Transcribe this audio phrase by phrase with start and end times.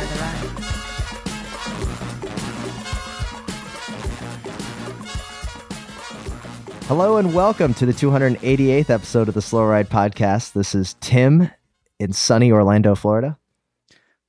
[0.00, 1.50] Enjoy the ride.
[6.86, 10.54] Hello and welcome to the 288th episode of the Slow Ride Podcast.
[10.54, 11.50] This is Tim
[11.98, 13.38] in sunny Orlando, Florida.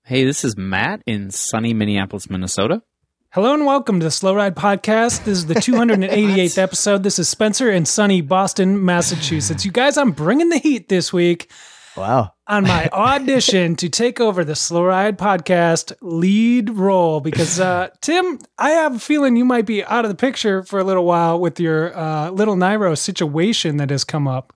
[0.04, 2.84] Hey, this is Matt in sunny Minneapolis, Minnesota.
[3.30, 5.24] Hello and welcome to the Slow Ride Podcast.
[5.24, 7.04] This is the 288th episode.
[7.04, 9.66] This is Spencer in sunny Boston, Massachusetts.
[9.66, 11.50] You guys, I'm bringing the heat this week
[11.96, 12.34] Wow.
[12.48, 18.40] on my audition to take over the Slow Ride Podcast lead role because, uh, Tim,
[18.58, 21.40] I have a feeling you might be out of the picture for a little while
[21.40, 24.54] with your uh, little Nairo situation that has come up.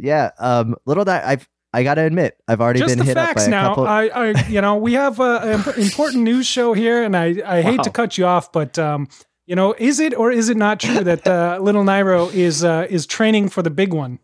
[0.00, 3.16] Yeah, um little that I've I got to admit, I've already Just been the hit
[3.16, 3.70] up by facts now.
[3.70, 7.42] couple I, I, you know, we have uh, an important news show here, and I,
[7.46, 9.08] I hate to cut you off, but um,
[9.46, 12.86] you know, is it or is it not true that uh, little Nairo is uh,
[12.90, 14.18] is training for the big one?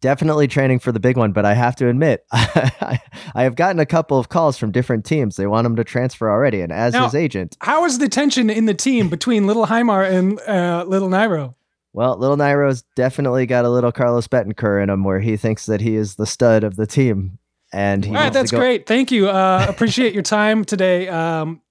[0.00, 3.00] Definitely training for the big one, but I have to admit, I,
[3.34, 5.36] I have gotten a couple of calls from different teams.
[5.36, 8.50] They want him to transfer already, and as Now- his agent, How is the tension
[8.50, 11.54] in the team between little Heimar and uh, little Nairo?
[11.92, 15.80] well, little Nairo's definitely got a little Carlos Betancur in him where he thinks that
[15.80, 17.38] he is the stud of the team.
[17.72, 18.86] And he All right, that's go- great.
[18.86, 19.28] Thank you.
[19.30, 21.08] Uh, appreciate your time today.
[21.08, 21.62] Um,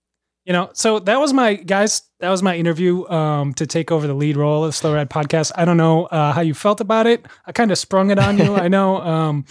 [0.45, 2.03] you know, so that was my guys.
[2.19, 5.51] That was my interview um, to take over the lead role of Slow Ride podcast.
[5.55, 7.25] I don't know uh, how you felt about it.
[7.45, 8.55] I kind of sprung it on you.
[8.55, 9.45] I know, um,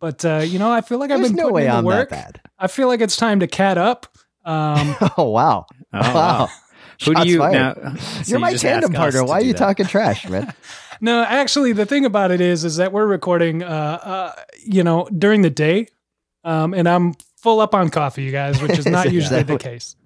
[0.00, 1.76] but uh, you know, I feel like I've There's been no putting way in the
[1.78, 2.10] I'm work.
[2.10, 2.40] that bad.
[2.58, 4.06] I feel like it's time to cat up.
[4.44, 5.66] Um, Oh wow!
[5.92, 6.14] Oh, wow.
[6.14, 6.48] wow.
[7.04, 7.54] Who Shots do you fired.
[7.82, 7.94] now?
[7.96, 9.24] so You're you my tandem partner.
[9.24, 9.58] Why are you that.
[9.58, 10.52] talking trash, man?
[11.00, 14.32] no, actually, the thing about it is, is that we're recording, uh, uh,
[14.64, 15.88] you know, during the day,
[16.44, 19.46] um, and I'm full up on coffee, you guys, which is not Is usually that
[19.48, 19.96] the case.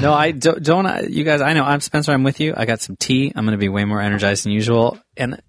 [0.00, 0.62] No, I don't.
[0.62, 1.64] don't I, you guys, I know.
[1.64, 2.12] I'm Spencer.
[2.12, 2.54] I'm with you.
[2.56, 3.32] I got some tea.
[3.34, 4.98] I'm going to be way more energized than usual.
[5.16, 5.40] And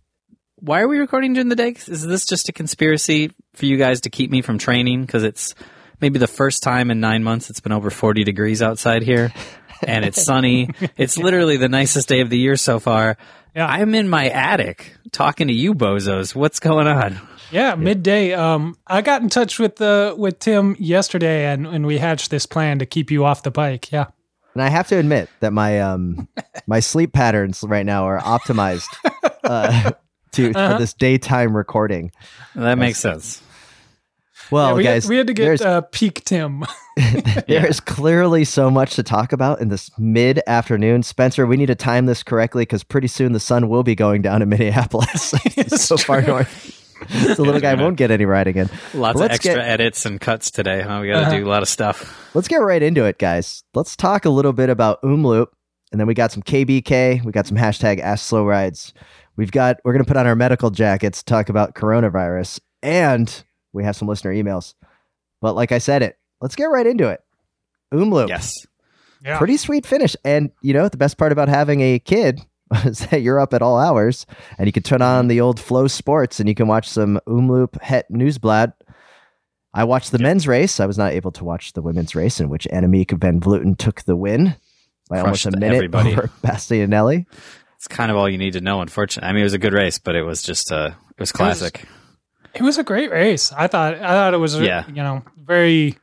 [0.55, 1.69] why are we recording during the day?
[1.69, 5.01] Is this just a conspiracy for you guys to keep me from training?
[5.01, 5.55] Because it's
[6.01, 9.31] maybe the first time in nine months it's been over 40 degrees outside here,
[9.85, 10.69] and it's sunny.
[10.97, 13.17] it's literally the nicest day of the year so far.
[13.55, 13.67] Yeah.
[13.67, 16.35] I'm in my attic talking to you bozos.
[16.35, 17.19] What's going on?
[17.51, 18.33] Yeah, midday.
[18.33, 22.45] Um, I got in touch with uh, with Tim yesterday, and, and we hatched this
[22.45, 23.91] plan to keep you off the bike.
[23.91, 24.07] Yeah,
[24.57, 26.28] And I have to admit that my um
[26.68, 28.88] my sleep patterns right now are optimized
[29.44, 29.91] uh,
[30.31, 30.73] to Uh-huh.
[30.73, 32.12] for this daytime recording.
[32.56, 33.41] That makes sense.
[34.50, 36.63] Well, Yeah, we, guys, had, we had to get uh, peak Tim.
[37.47, 41.03] there is clearly so much to talk about in this mid afternoon.
[41.03, 44.22] Spencer, we need to time this correctly because pretty soon the sun will be going
[44.22, 45.34] down in Minneapolis.
[45.45, 46.76] it's It's so far north.
[47.09, 48.69] the little guy won't get any riding in.
[48.93, 50.81] Lots of extra get- edits and cuts today.
[50.81, 50.99] Huh?
[51.01, 51.37] We got to Uh-huh.
[51.37, 52.29] do a lot of stuff.
[52.33, 53.63] Let's get right into it, guys.
[53.73, 55.47] Let's talk a little bit about Omloop,
[55.91, 57.23] and then we got some KBK.
[57.23, 58.93] We got some hashtag Ask Slow Rides.
[59.35, 63.43] We've got we're gonna put on our medical jackets, talk about coronavirus, and
[63.73, 64.73] we have some listener emails.
[65.41, 67.21] But like I said, it let's get right into it.
[67.93, 68.51] Omloop, Yes.
[69.23, 72.39] Yeah, pretty sweet finish, and you know the best part about having a kid
[72.85, 74.25] is that you're up at all hours,
[74.57, 78.05] and you can turn on the old FloSports, and you can watch some Omloop Het
[78.11, 78.73] Nieuwsblad.
[79.73, 80.79] I watched the men's race.
[80.79, 84.01] I was not able to watch the women's race, in which Annemiek van Vleuten took
[84.03, 84.56] the win
[85.09, 86.13] by almost a minute everybody.
[86.13, 87.25] over Bastianelli.
[87.75, 88.81] It's kind of all you need to know.
[88.81, 91.31] Unfortunately, I mean, it was a good race, but it was just uh, it was
[91.31, 91.85] classic.
[92.56, 93.51] it was a great race.
[93.53, 93.95] I thought.
[93.95, 94.59] I thought it was.
[94.59, 94.85] Yeah.
[94.88, 95.97] you know, very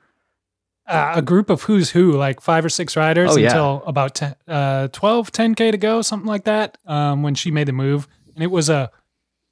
[0.86, 3.48] uh, a group of who's who, like five or six riders Oh, yeah.
[3.48, 6.76] until about 10, uh, 12, 10k to go, something like that.
[6.86, 8.90] Um, when she made the move, and it was a,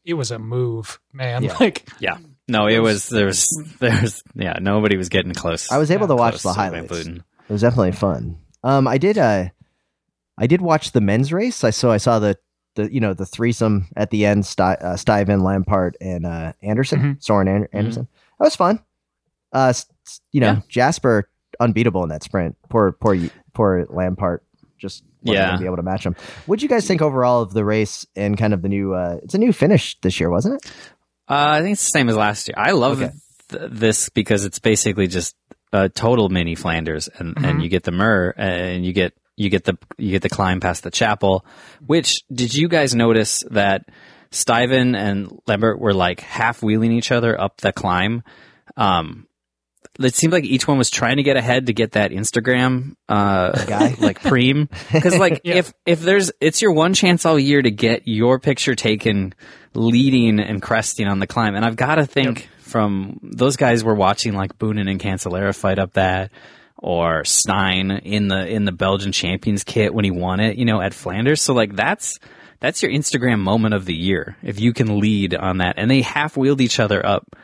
[0.04, 1.42] it was a move, man.
[1.44, 1.56] Yeah.
[1.60, 2.18] Like yeah.
[2.48, 3.48] No, it was there was
[3.78, 5.70] there's yeah nobody was getting close.
[5.70, 6.92] I was able to watch the to Van highlights.
[6.92, 7.16] Vleuten.
[7.18, 8.36] It was definitely fun.
[8.64, 9.16] Um, I did.
[9.16, 9.46] Uh,
[10.36, 11.62] I did watch the men's race.
[11.64, 11.92] I saw.
[11.92, 12.36] I saw the
[12.74, 14.44] the you know the threesome at the end.
[14.44, 17.00] Sti- uh, Stuyven, Lampaert, and uh, Andersen.
[17.00, 17.22] Mhm.
[17.22, 18.08] Soren An- Andersen.
[18.38, 18.80] That was fun.
[19.52, 19.72] Uh,
[20.32, 20.60] you know Yeah.
[20.68, 21.28] Jasper
[21.60, 22.56] unbeatable in that sprint.
[22.68, 23.16] Poor poor
[23.52, 24.38] poor Lampaert.
[24.78, 25.56] Just Yeah.
[25.56, 26.16] be able to match him.
[26.46, 28.94] What do you guys think overall of the race and kind of the new?
[28.94, 30.70] Uh, it's a new finish this year, wasn't it?
[31.30, 32.54] Uh, I think it's the same as last year.
[32.58, 33.12] I love Okay.
[33.50, 35.36] th- this because it's basically just
[35.72, 37.44] a total mini Flanders, and, Mhm.
[37.48, 40.60] and you get the Muur, and you get you get the you get the climb
[40.60, 41.44] past the chapel.
[41.86, 43.86] Which did you guys notice that
[44.30, 48.22] Stuyven and Lampaert were like half wheeling each other up the climb?
[48.76, 49.26] Um,
[49.98, 53.52] it seemed like each one was trying to get ahead to get that Instagram uh
[53.66, 53.94] Guy?
[54.00, 54.68] like preem.
[54.92, 55.56] Because like Yeah.
[55.56, 59.34] if if there's it's your one chance all year to get your picture taken
[59.74, 61.54] leading and cresting on the climb.
[61.54, 65.78] And I've got to think from those guys were watching like Boonen and Cancellara fight
[65.78, 66.30] up that
[66.78, 70.80] or Stein in the in the Belgian champions kit when he won it you know
[70.80, 71.40] at Flanders.
[71.42, 72.18] So like that's
[72.60, 75.74] that's your Instagram moment of the year if you can lead on that.
[75.78, 77.36] And they half wheeled each other up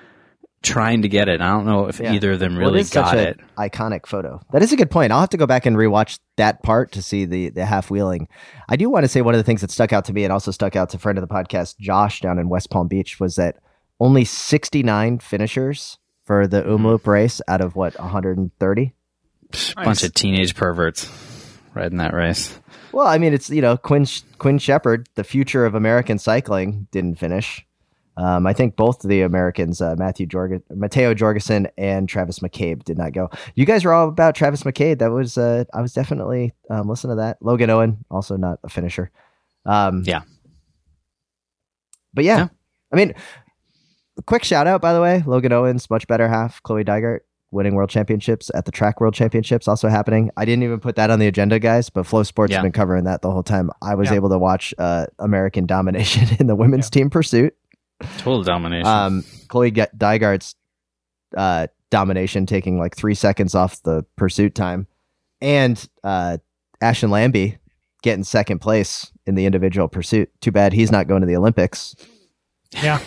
[0.63, 1.41] trying to get it.
[1.41, 2.13] I don't know if Yeah.
[2.13, 3.41] either of them really it is such got it.
[3.57, 4.41] iconic photo.
[4.53, 5.13] That is a good point.
[5.13, 8.29] I'll have to go back and rewatch that part to see the the half wheeling.
[8.69, 10.33] I do want to say one of the things that stuck out to me and
[10.33, 13.21] also stuck out to a friend of the podcast, Josh, down in West Palm Beach,
[13.21, 13.57] was that
[14.01, 16.87] only 69 finishers for the Mm-hmm.
[16.87, 18.93] Omloop race out of what 130.
[19.77, 21.09] Bunch of teenage perverts
[21.75, 22.59] riding that race.
[22.93, 24.07] Well, I mean, it's you know Quinn
[24.39, 27.65] Quinn Shepard, the future of American cycling, didn't finish.
[28.19, 32.99] Um, I think both the Americans, uh, Matthew Jorg- Matteo Jorgensen and Travis McCabe, did
[32.99, 33.31] not go.
[33.55, 34.99] You guys were all about Travis McCabe.
[34.99, 37.39] That was uh, I was definitely um, listening to that.
[37.41, 39.11] Logan Owen, also not a finisher.
[39.65, 40.23] Um, Yeah.
[42.15, 42.49] but yeah, Yeah.
[42.93, 43.15] I mean,
[44.27, 47.21] quick shout out by the way, Logan Owens, much better half, Chloe Dygert
[47.51, 50.31] winning world championships at the track world championships also happening.
[50.37, 52.57] I didn't even put that on the agenda, guys, but FloSports Yeah.
[52.57, 53.71] has been covering that the whole time.
[53.81, 54.17] I was Yeah.
[54.17, 57.55] able to watch uh, American domination in the women's team pursuit.
[58.19, 58.87] Total domination.
[58.87, 60.55] Um, Chloe Ge- Dygert's
[61.37, 64.87] uh, domination taking like three seconds off the pursuit time,
[65.41, 66.39] and uh,
[66.81, 67.59] Ashton Lambie
[68.03, 70.31] getting second place in the individual pursuit.
[70.41, 71.97] Too bad he's not going to the Olympics.
[72.73, 73.01] Yeah.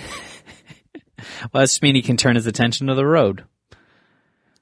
[1.53, 3.45] well, that's mean he can turn his attention to the road.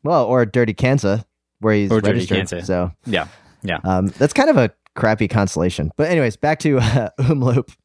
[0.03, 1.25] Well, or Dirty Kanza,
[1.59, 2.37] where he's Or Dirty registered.
[2.37, 2.67] Kansas.
[2.67, 3.27] So Yeah.
[3.63, 3.79] Yeah.
[3.83, 5.91] um, that's kind of a crappy consolation.
[5.97, 7.75] But anyways, back to uh, Omloop.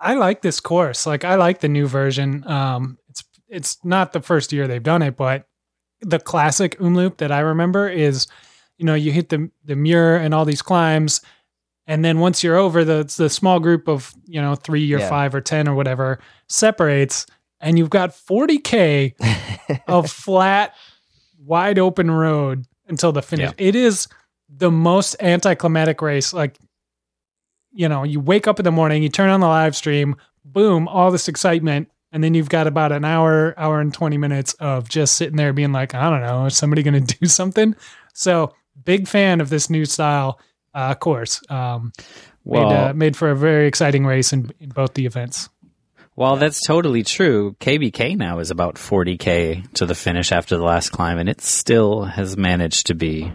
[0.00, 1.06] I like this course.
[1.06, 2.46] Like I like the new version.
[2.46, 5.46] Um, it's it's not the first year they've done it, but
[6.02, 8.26] the classic Omloop that I remember is,
[8.78, 11.20] you know, you hit the the Muur and all these climbs,
[11.86, 15.08] and then once you're over the the small group of you know three or Yeah.
[15.08, 16.18] five or ten or whatever
[16.48, 17.26] separates,
[17.60, 19.14] and you've got 40k
[19.88, 20.74] of flat,
[21.38, 23.50] wide open road until the finish.
[23.58, 24.08] It is
[24.48, 26.32] the most anticlimactic race.
[26.32, 26.56] Like,
[27.76, 30.88] you know, you wake up in the morning, you turn on the live stream, boom,
[30.88, 31.90] all this excitement.
[32.12, 35.52] And then you've got about an hour, hour and 20 minutes of just sitting there
[35.52, 37.76] being like, I don't know, is somebody going to do something?
[38.14, 40.40] So, big fan of this new style
[40.72, 41.42] uh, course.
[41.50, 41.92] Um,
[42.44, 45.48] Well, made, uh, made for a very exciting race in, in both the events.
[46.14, 50.90] Well, that's totally true, KBK now is about 40k to the finish after the last
[50.90, 53.30] climb, and it still has managed to be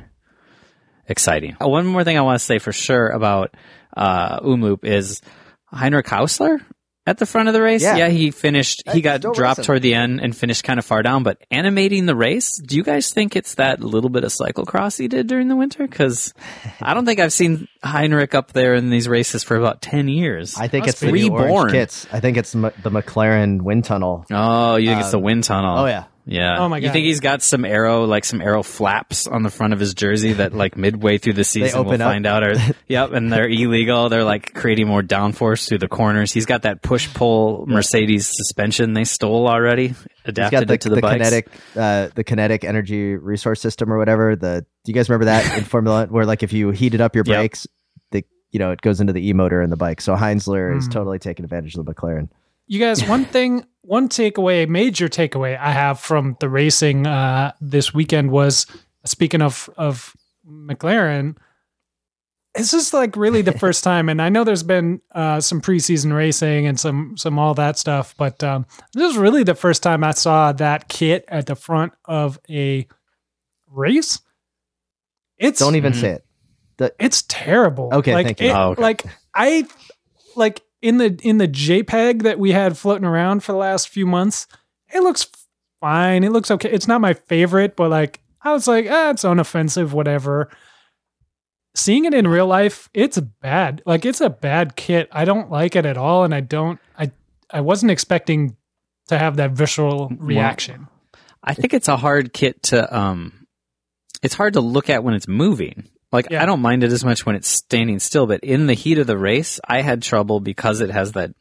[1.07, 1.55] exciting.
[1.61, 3.53] Uh, One more thing I want to say for sure about
[3.95, 5.21] uh, Omloop is
[5.67, 6.59] Heinrich Haussler
[7.07, 7.81] at the front of the race.
[7.81, 8.09] Yeah.
[8.09, 8.83] he finished.
[8.85, 9.63] He Hey, got dropped racing.
[9.63, 11.23] toward the end and finished kind of far down.
[11.23, 15.07] But animating the race, do you guys think it's that little bit of cyclocross he
[15.07, 15.87] did during the winter?
[15.87, 16.33] Because
[16.81, 20.55] I don't think I've seen Heinrich up there in these races for about 10 years.
[20.57, 21.71] I think Must it's the new orange reborn.
[21.71, 22.07] kits.
[22.13, 24.25] I think it's m- the McLaren wind tunnel.
[24.31, 25.79] Oh, you think it's the Um, wind tunnel?
[25.79, 26.57] Oh yeah, yeah.
[26.59, 26.85] Oh my god.
[26.87, 29.93] You think he's got some aero, like some aero flaps on the front of his
[29.93, 31.99] jersey that, like, midway through the season we'll up.
[31.99, 32.53] find out are
[32.87, 34.09] yep, and they're illegal.
[34.09, 36.31] They're like creating more downforce through the corners.
[36.31, 40.81] He's got that push pull Mercedes suspension they stole already, He's adapted got the, it
[40.81, 41.17] to the, the bikes.
[41.17, 44.35] kinetic, uh, the kinetic energy resource system or whatever.
[44.35, 47.15] The do you guys remember that in Formula One, where like if you heated up
[47.15, 47.35] your Yep.
[47.37, 47.67] brakes,
[48.11, 50.01] the you know it goes into the e motor in the bike.
[50.01, 50.91] So Heinzler is Hmm.
[50.91, 52.29] totally taking advantage of the McLaren.
[52.71, 57.93] You guys, one thing, one takeaway, major takeaway I have from the racing uh, this
[57.93, 58.65] weekend was
[59.03, 60.15] speaking of of
[60.49, 61.35] McLaren.
[62.55, 66.15] This is like really the first time, and I know there's been uh, some preseason
[66.15, 70.01] racing and some some all that stuff, but um, this is really the first time
[70.05, 72.87] I saw that kit at the front of a
[73.67, 74.21] race.
[75.37, 75.99] It's Don't even Mhm.
[75.99, 76.25] say it.
[76.77, 77.89] The, it's terrible.
[77.91, 78.47] Okay, like, thank you.
[78.47, 78.81] it- Oh, okay.
[78.81, 79.03] Like
[79.35, 79.65] I
[80.37, 84.05] like in the in the JPEG that we had floating around for the last few
[84.05, 84.47] months,
[84.93, 85.27] it looks
[85.79, 86.23] fine.
[86.23, 86.71] It looks okay.
[86.71, 90.49] It's not my favorite, but like I was like, ah, it's unoffensive, whatever.
[91.75, 93.81] Seeing it in real life, it's bad.
[93.85, 95.07] Like it's a bad kit.
[95.11, 96.79] I don't like it at all, and I don't.
[96.97, 97.11] I
[97.49, 98.57] I wasn't expecting
[99.07, 100.87] to have that visceral reaction.
[101.43, 103.47] I think it's a hard kit to um
[104.21, 105.89] it's hard to look at when it's moving.
[106.11, 106.43] Like Yeah.
[106.43, 109.07] I don't mind it as much when it's standing still, but in the heat of
[109.07, 111.31] the race, I had trouble because it has that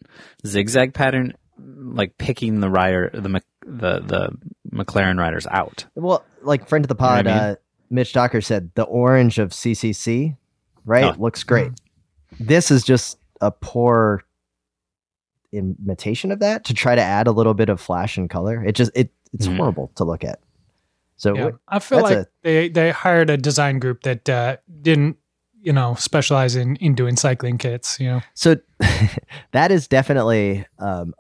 [0.47, 3.29] zigzag pattern like picking the rider the
[3.67, 4.31] the the
[4.73, 5.87] McLaren riders out.
[5.95, 7.43] Well, like friend of the know what pod, I mean?
[7.43, 7.55] uh,
[7.91, 10.37] Mitch Docker said the orange of CCC,
[10.85, 11.21] right, Oh.
[11.21, 11.73] looks great.
[12.39, 14.23] This is just a poor
[15.53, 18.65] imitation of that to try to add a little bit of flash and color.
[18.65, 19.57] It just it it's Mhm.
[19.57, 20.39] horrible to look at.
[21.21, 21.41] So Yeah.
[21.43, 25.17] w- I feel that's like they they hired a design group that uh, didn't
[25.61, 28.01] you know specialize in in doing cycling kits.
[28.01, 28.57] You know, So
[29.53, 31.13] that is definitely um,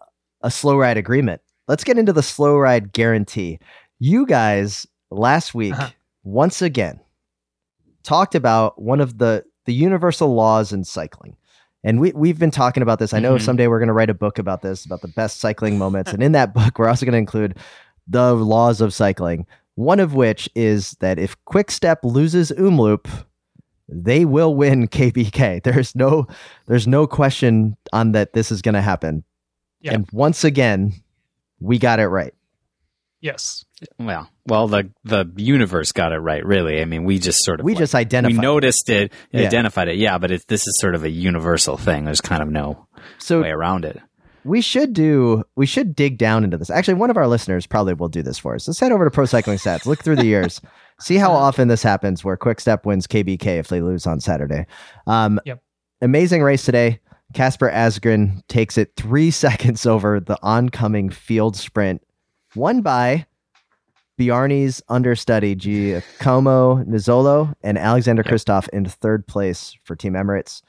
[0.42, 1.42] a slow ride agreement.
[1.68, 3.58] Let's get into the slow ride guarantee.
[3.98, 5.90] You guys last week Uh-huh.
[6.24, 7.00] once again
[8.02, 11.36] talked about one of the the universal laws in cycling.
[11.84, 13.12] And we we've been talking about this.
[13.12, 13.42] I know Mhm.
[13.42, 16.22] someday we're going to write a book about this about the best cycling moments and
[16.22, 17.58] in that book we're also going to include
[18.08, 19.46] the laws of cycling.
[19.80, 23.06] One of which is that if Quickstep loses Omloop,
[23.88, 25.62] they will win KBK.
[25.62, 26.26] There's no
[26.66, 29.24] there's no question on that this is going to happen.
[29.80, 29.94] Yeah.
[29.94, 30.92] And once again,
[31.60, 32.34] we got it right.
[33.22, 33.64] yes,
[33.98, 36.44] Well, well, the the universe got it right.
[36.44, 38.42] Really, I mean, we just sort of We like- just we identified.
[38.42, 39.46] noticed it, Yeah.
[39.46, 39.96] identified it.
[39.96, 42.04] Yeah, but it, this is sort of a universal thing.
[42.04, 42.86] There's kind of no
[43.18, 43.98] so way around it.
[44.44, 46.70] We should do we should dig down into this.
[46.70, 48.66] Actually, one of our listeners probably will do this for us.
[48.66, 49.86] Let's head over to Pro Cycling Stats.
[49.86, 50.60] Look through the years.
[51.00, 54.66] See how often this happens where Quick Step wins KBK if they lose on Saturday.
[55.06, 55.62] Um, Yep.
[56.02, 57.00] Amazing race today.
[57.34, 62.02] Kasper Asgreen takes it three seconds over the oncoming field sprint,
[62.54, 63.26] won by
[64.18, 68.34] Bjarne's understudy Giacomo Nizzolo and Alexander Yep.
[68.34, 70.62] Kristoff in third place for Team Emirates.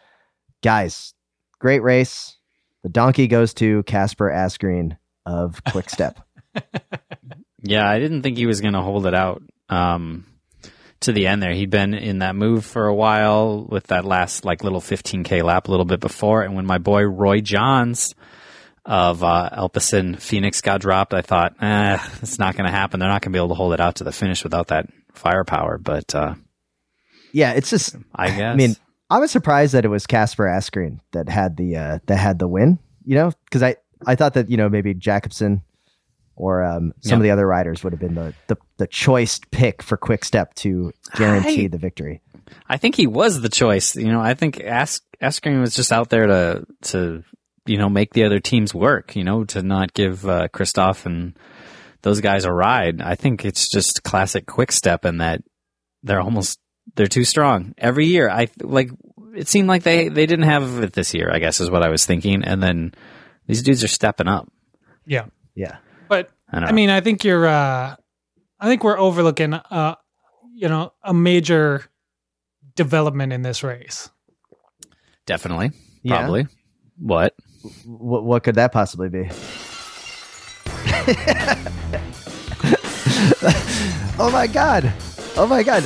[0.62, 1.13] Guys,
[1.60, 2.38] great race.
[2.83, 6.19] The donkey goes to Kasper Asgreen of Quick Step.
[7.63, 10.25] Yeah, I didn't think he was going to hold it out um,
[11.01, 11.53] to the end there.
[11.53, 15.67] He'd been in that move for a while with that last like little 15k lap
[15.67, 18.15] a little bit before, and when my boy Roy Jans
[18.83, 23.00] of uh, Alpecin-Fenix got dropped, I thought, eh, it's not going to happen.
[23.00, 24.88] They're not going to be able to hold it out to the finish without that
[25.13, 25.77] firepower.
[25.77, 26.33] But uh,
[27.31, 28.53] yeah, it's just I guess.
[28.53, 28.75] I mean,
[29.12, 32.48] I was surprised that it was Kasper Asgreen that had the uh, that had the
[32.48, 32.80] win.
[33.06, 33.75] You know, because I
[34.06, 35.62] I thought that you know maybe Jakobsen
[36.36, 37.15] or um, some Yeah.
[37.18, 40.53] of the other riders would have been the the, the choice pick for Quick Step
[40.56, 42.22] to guarantee I- the victory.
[42.68, 43.96] I think he was the choice.
[43.96, 47.24] You know, I think Ask Asgreen was just out there to to
[47.65, 49.15] you know make the other teams work.
[49.15, 51.38] You know, to not give uh, Kristoff and
[52.01, 53.01] those guys a ride.
[53.01, 55.44] I think it's just classic quick step in that
[56.03, 56.60] they're almost
[56.95, 58.29] they're too strong every year.
[58.29, 58.91] I like
[59.35, 61.29] it seemed like they they didn't have it this year.
[61.31, 62.43] I guess is what I was thinking.
[62.43, 62.93] And then
[63.47, 64.51] these dudes are stepping up.
[65.05, 65.25] yeah.
[65.55, 67.45] Yeah, But I don't I mean, I think you're.
[67.45, 67.95] uh
[68.59, 69.95] I think we're overlooking, uh,
[70.53, 71.83] you know, a major
[72.75, 74.09] development in this race.
[75.25, 75.71] definitely,
[76.03, 76.17] Yeah.
[76.19, 76.47] probably.
[76.97, 77.33] What?
[77.85, 79.23] what what could that possibly be?
[84.19, 84.91] oh my god!
[85.35, 85.83] Oh my god!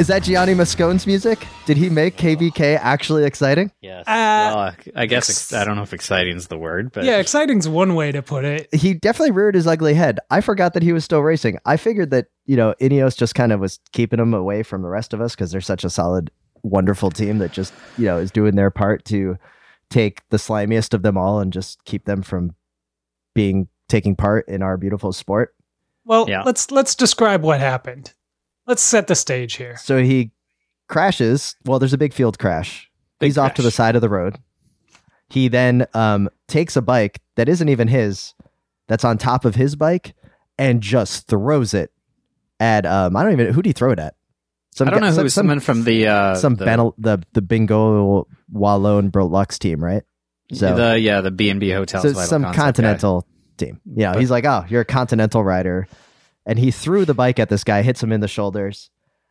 [0.00, 1.46] Is that Gianni Moscon's music?
[1.66, 3.70] Did he make KBK actually exciting?
[3.82, 4.08] Yes.
[4.08, 4.08] Uh,
[4.54, 7.18] well, I guess ex- ex- I don't know if exciting is the word, but yeah,
[7.18, 8.74] exciting's one way to put it.
[8.74, 10.18] he definitely reared his ugly head.
[10.30, 11.58] I forgot that he was still racing.
[11.66, 14.88] I figured that, you know, Ineos just kind of was keeping him away from the
[14.88, 16.30] rest of us because they're such a solid,
[16.62, 19.36] wonderful team that just, you know, is doing their part to
[19.90, 22.54] take the slimiest of them all and just keep them from
[23.34, 25.54] being taking part in our beautiful sport.
[26.06, 26.42] Well, Yeah.
[26.44, 28.14] let's let's describe what happened.
[28.70, 29.76] Let's set the stage here.
[29.78, 30.30] So he
[30.88, 31.56] crashes.
[31.64, 32.88] Well, there's a big field crash.
[33.18, 34.38] Big He's off to the side of the road.
[35.28, 38.32] He then um, takes a bike that isn't even his,
[38.86, 40.14] that's on top of his bike,
[40.56, 41.90] and just throws it
[42.60, 44.14] at um, I don't even who would he throw it at?
[44.70, 46.64] Some I don't guy- know some, who was some, someone from the uh, some the,
[46.64, 50.04] Benel, the the Bingoal Wallonie Bruxelles team, right?
[50.52, 52.04] So the yeah the B and B hotels.
[52.04, 52.62] so some Concept guy.
[52.64, 53.80] continental team.
[53.84, 55.88] Yeah, But- he's like, oh, you're a continental rider,
[56.46, 58.90] and he threw the bike at this guy, hits him in the shoulders.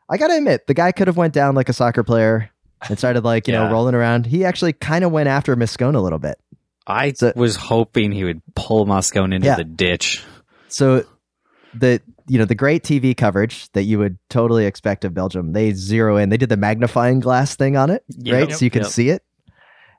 [0.09, 2.49] I gotta admit, the guy could have went down like a soccer player
[2.87, 4.25] and started like you know rolling around.
[4.25, 6.39] He actually kind of went after Moscon a little bit.
[6.87, 9.55] I So- was hoping he would pull Moscon into Yeah.
[9.55, 10.23] the ditch.
[10.69, 11.03] So
[11.73, 15.73] the you know the great TV coverage that you would totally expect of Belgium, they
[15.73, 16.29] zero in.
[16.29, 18.33] They did the magnifying glass thing on it, Yep.
[18.35, 18.55] right?
[18.55, 18.91] So you can Yep.
[18.91, 19.23] see it,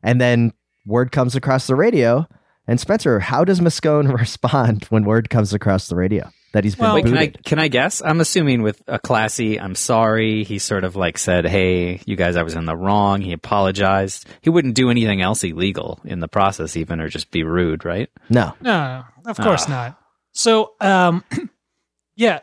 [0.02, 0.52] and then
[0.86, 2.26] word comes across the radio.
[2.66, 6.84] And Spencer, how does Moscon respond when word comes across the radio that he's been
[6.84, 8.02] Well, Wait, can I can I guess?
[8.02, 9.58] I'm assuming with a classy.
[9.60, 10.42] I'm sorry.
[10.44, 14.26] He sort of like said, "Hey, you guys, I was in the wrong." He apologized.
[14.40, 18.08] He wouldn't do anything else illegal in the process, even or just be rude, right?
[18.28, 19.70] No, No, of course Ah.
[19.70, 20.00] not.
[20.32, 21.24] So, um,
[22.16, 22.40] yeah,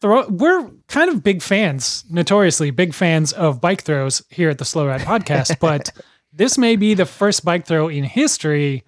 [0.00, 0.26] throw.
[0.28, 4.86] We're kind of big fans, notoriously big fans of bike throws here at the Slow
[4.86, 5.58] Ride Podcast.
[5.60, 5.90] but
[6.32, 8.84] this may be the first bike throw in history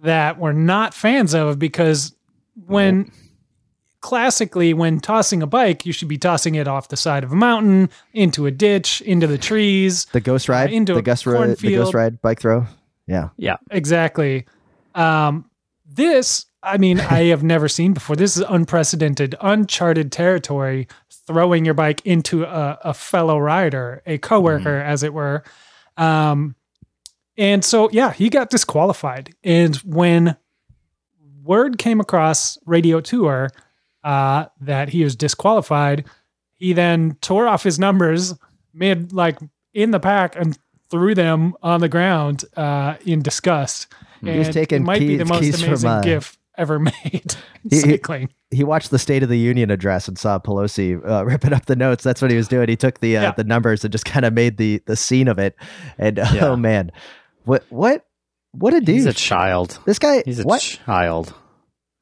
[0.00, 2.14] that we're not fans of because
[2.66, 3.10] when
[4.04, 7.34] classically when tossing a bike, you should be tossing it off the side of a
[7.34, 10.04] mountain, into a ditch, into the trees.
[10.12, 11.94] the Ghost Ride, into the a Ghost Ride, the Ghost.
[11.94, 12.66] Ride bike throw.
[13.06, 14.44] Yeah, yeah, Exactly.
[14.94, 15.50] Um,
[15.86, 18.14] this I mean, I have never seen before.
[18.14, 20.86] This is unprecedented, uncharted territory.
[21.26, 25.42] Throwing your bike into a, a fellow rider, a coworker, as it were.
[25.96, 26.56] Um,
[27.38, 29.34] and so, yeah, he got disqualified.
[29.42, 30.36] And when
[31.42, 33.48] word came across Radio Tour
[34.04, 36.04] uh, that he was disqualified,
[36.52, 38.34] he then tore off his numbers
[38.72, 39.38] mid, like
[39.72, 40.56] in the pack, and
[40.90, 43.86] threw them on the ground uh, in disgust.
[44.22, 46.78] He was And taking it might be the most keys from, amazing uh, gif ever
[47.04, 47.36] made.
[47.70, 51.24] in He- he- he watched the State of the Union address and saw Pelosi uh,
[51.26, 52.04] ripping up the notes.
[52.04, 52.68] That's what he was doing.
[52.68, 53.30] He took the uh, Yeah.
[53.32, 55.56] the numbers and just kind of made the the scene of it.
[55.98, 56.46] And Yeah.
[56.46, 56.92] oh man,
[57.44, 58.06] what what
[58.52, 58.94] what a dude!
[58.94, 59.80] He's a child.
[59.86, 60.22] this guy.
[60.24, 60.60] He's a what?
[60.62, 61.34] child.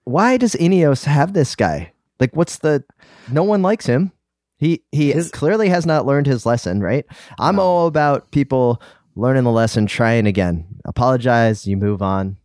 [0.05, 1.93] Why does Ineos have this guy?
[2.21, 2.85] Like, what's the?
[3.31, 4.13] No one likes him.
[4.59, 6.81] He he His- clearly has not learned his lesson.
[6.81, 7.05] Right.
[7.39, 7.63] I'm No.
[7.63, 8.81] all about people
[9.17, 12.37] learning the lesson, trying again, apologize, you move on.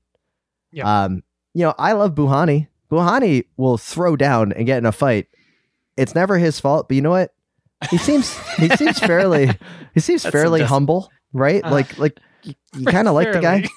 [0.71, 1.03] Yeah.
[1.05, 1.23] Um,
[1.53, 2.67] you know, I love Bouhanni.
[2.91, 5.27] Bouhanni will throw down and get in a fight.
[5.95, 7.33] It's never his fault, but you know what?
[7.89, 9.51] He seems he seems fairly
[9.93, 11.63] he seems That's fairly humble, right?
[11.63, 13.68] Uh, like like you, you kind of like the guy.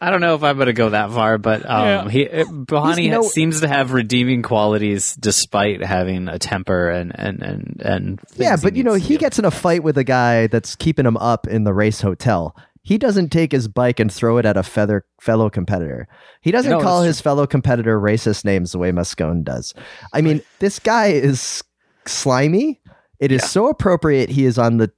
[0.00, 2.08] I don't know if I'm going to go that far, but um, Yeah.
[2.08, 7.42] he uh, Bouhanni no- seems to have redeeming qualities despite having a temper and and
[7.42, 8.20] and and.
[8.36, 9.18] Yeah, but you know, he do.
[9.18, 12.56] gets in a fight with a guy that's keeping him up in the race hotel.
[12.82, 16.06] He doesn't take his bike and throw it at a feather fellow competitor.
[16.40, 19.74] He doesn't No, call his fellow competitor racist names the way Moscon does.
[20.12, 21.64] I mean, this guy is
[22.06, 22.80] slimy.
[23.18, 23.46] It is Yeah.
[23.48, 24.92] so appropriate he is on the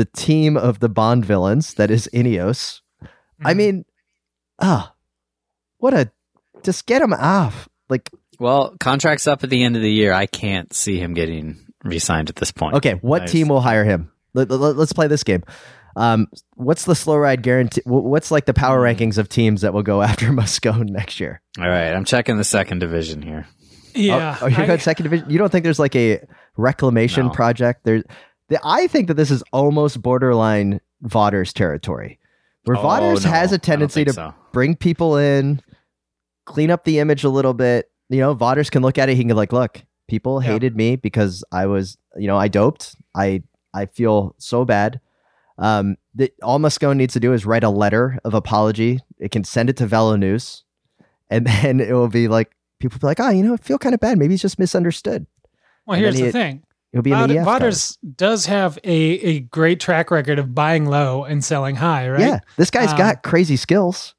[0.00, 2.80] the team of the Bond villains that is Ineos.
[3.44, 3.56] I Mhm.
[3.56, 3.84] mean,
[4.58, 4.94] ah,
[5.76, 6.10] what a
[6.62, 7.68] just get him off.
[7.90, 10.14] Like, Well, contract's up at the end of the year.
[10.14, 12.76] I can't see him getting re-signed at this point.
[12.76, 13.32] Okay, what Nice.
[13.32, 14.10] team will hire him?
[14.32, 15.42] Let, us play this game.
[15.96, 17.82] Um, what's the slow ride guarantee?
[17.84, 18.84] What's like the power Hmm.
[18.96, 21.42] rankings of teams that will go after Moscon next year?
[21.58, 23.46] All right, I'm checking the second division here.
[23.94, 24.36] yeah.
[24.40, 25.28] Oh, oh, you're I- going second division.
[25.28, 26.20] You don't think there's like a
[26.56, 27.32] reclamation No.
[27.32, 27.84] project?
[27.84, 28.02] There,
[28.50, 32.18] the, I think that this is almost borderline Vaughters territory,
[32.64, 34.34] where Oh, Vaughters no, has a tendency to so.
[34.52, 35.62] bring people in,
[36.44, 37.90] clean up the image a little bit.
[38.10, 39.16] You know, Vaughters can look at it.
[39.16, 40.52] He can like, look, people Yeah.
[40.52, 42.96] hated me because I was, you know, I doped.
[43.14, 45.00] I I feel so bad.
[45.58, 48.98] Um, that all Moscon needs to do is write a letter of apology.
[49.18, 50.64] It can send it to Velo News,
[51.30, 53.78] and then it will be like people will be like, oh, you know, I feel
[53.78, 54.18] kind of bad.
[54.18, 55.26] Maybe he's just misunderstood.
[55.86, 56.62] well, and here's then the thing.
[56.92, 57.44] He'll be in Vod- the EF.
[57.44, 57.50] cover.
[57.58, 62.20] Vaughters does have a, a great track record of buying low and selling high, right?
[62.20, 64.14] Yeah, this guy's Um, got crazy skills.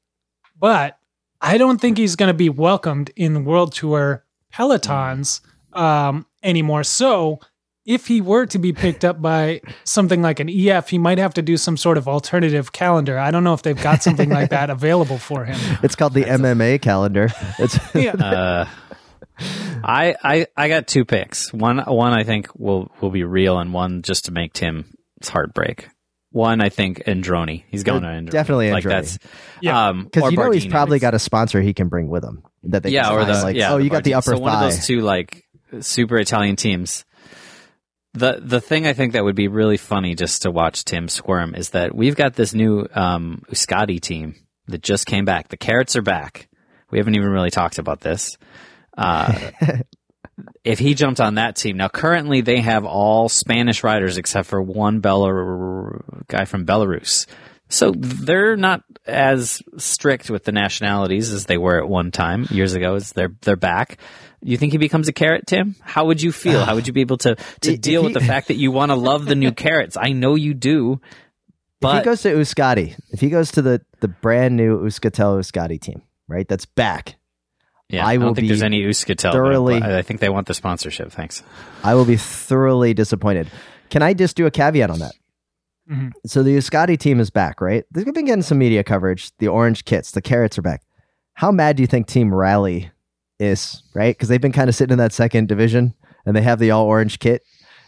[0.58, 0.98] But
[1.40, 5.40] I don't think he's going to be welcomed in the World Tour pelotons
[5.72, 6.84] um, anymore.
[6.84, 7.40] So
[7.84, 11.34] if he were to be picked up by something like an EF, he might have
[11.34, 13.18] to do some sort of alternative calendar.
[13.18, 15.58] I don't know if they've got something like that available for him.
[15.82, 17.28] It's called the MMA calendar.
[17.58, 18.12] It's Yeah.
[18.12, 18.68] Uh,
[19.38, 21.52] I I I got two picks.
[21.52, 24.86] One one I think will will be real, and one just to make Tim's
[25.28, 25.88] heart break.
[26.30, 27.64] One I think Androni.
[27.68, 28.30] He's going to Androni.
[28.30, 28.88] definitely Like Androni.
[28.88, 29.18] that's
[29.60, 29.88] Yeah.
[29.88, 32.42] um because or you know he's probably got a sponsor he can bring with him
[32.64, 34.54] that they yeah, can or the like yeah, oh you got the upper so one
[34.54, 35.44] of those two like
[35.80, 37.04] super Italian teams.
[38.14, 41.54] The the thing I think that would be really funny just to watch Tim squirm
[41.54, 44.34] is that we've got this new um, Euskadi team
[44.66, 45.48] that just came back.
[45.48, 46.48] The Carrots are back.
[46.90, 48.36] We haven't even really talked about this.
[48.96, 49.50] Uh,
[50.64, 54.60] if he jumped on that team now, currently they have all Spanish riders except for
[54.60, 57.26] one Belar- guy from Belarus.
[57.68, 62.74] So they're not as strict with the nationalities as they were at one time years
[62.74, 62.96] ago.
[62.96, 63.98] Is they're they're back.
[64.42, 65.76] You think he becomes a carrot, Tim?
[65.80, 66.64] How would you feel?
[66.64, 68.90] How would you be able to to If deal with the fact that you want
[68.90, 69.96] to love the new carrots?
[69.96, 73.80] I know you do, if but he goes to Euskadi, if he goes to the
[74.00, 76.46] the brand new Euskaltel Euskadi team, right?
[76.46, 77.16] That's back.
[77.92, 79.32] Yeah, I I, don't think there's any Euskaltel.
[79.32, 81.12] thoroughly- but I I think they want the sponsorship.
[81.12, 81.42] Thanks.
[81.84, 83.50] I will be thoroughly disappointed.
[83.90, 85.12] Can I just do a caveat on that?
[85.90, 86.12] Mhm.
[86.26, 87.84] So the Euskadi team is back, right?
[87.92, 89.30] They've been getting some media coverage.
[89.38, 90.82] The orange kits, the carrots are back.
[91.34, 92.90] How mad do you think Team Rally
[93.38, 94.14] is, right?
[94.16, 96.86] Because they've been kind of sitting in that second division and they have the all
[96.86, 97.42] orange kit.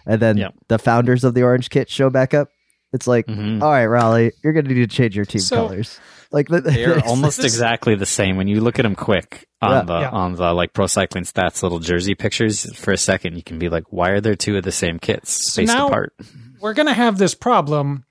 [0.07, 0.55] And then Yep.
[0.69, 2.49] the founders of the orange kit show back up.
[2.95, 3.61] It's like, Mhm.
[3.61, 5.99] all right, Raleigh, you're going to need to change your team So- colors.
[6.31, 9.47] Like the, They're it's- almost this- exactly the same when you look at them quick
[9.61, 9.83] on Yeah.
[9.83, 10.11] the Yeah.
[10.11, 12.73] on the like pro cycling stats little jersey pictures.
[12.77, 15.31] For a second, you can be like, "Why are there two of the same kits
[15.33, 16.15] So spaced now- apart?"
[16.61, 18.05] We're going to have this problem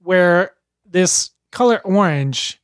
[0.00, 0.52] where
[0.88, 2.60] this color orange,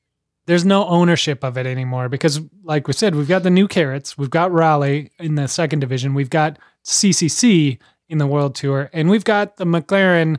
[0.47, 4.17] there's no ownership of it anymore because, like we said, we've got the new carrots,
[4.17, 9.11] we've got Raleigh in the second division, we've got CCC in the World Tour, and
[9.11, 10.39] we've got the McLaren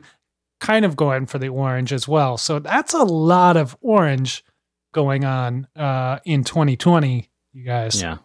[0.60, 2.36] kind of going for the orange as well.
[2.36, 4.44] So that's a lot of orange
[4.92, 8.00] going on uh, in 2020, you guys.
[8.02, 8.18] Yeah,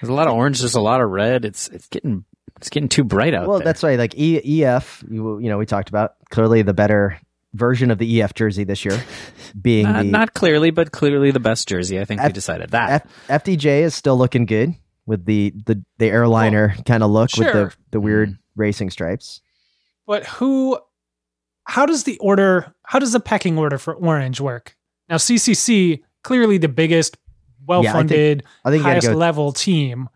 [0.00, 0.60] There's a lot of orange.
[0.60, 1.44] There's a lot of red.
[1.44, 2.24] It's it's getting
[2.56, 3.64] it's getting too bright out well, there.
[3.66, 3.98] that's right.
[3.98, 7.20] Like e- EF, you, you know, we talked about clearly the better
[7.54, 9.02] version of the EF jersey this year,
[9.60, 12.00] being not, the not clearly, but clearly the best jersey.
[12.00, 13.06] I think we decided that.
[13.28, 14.74] F- FDJ is still looking good
[15.06, 18.38] with the the the airliner kind of look with the the weird Mm.
[18.56, 19.40] racing stripes.
[20.06, 20.78] But who?
[21.66, 22.72] How does the order?
[22.84, 24.76] How does the pecking order for orange work?
[25.08, 27.16] Now CCC clearly the biggest,
[27.66, 30.08] well-funded, I think you got highest go level team,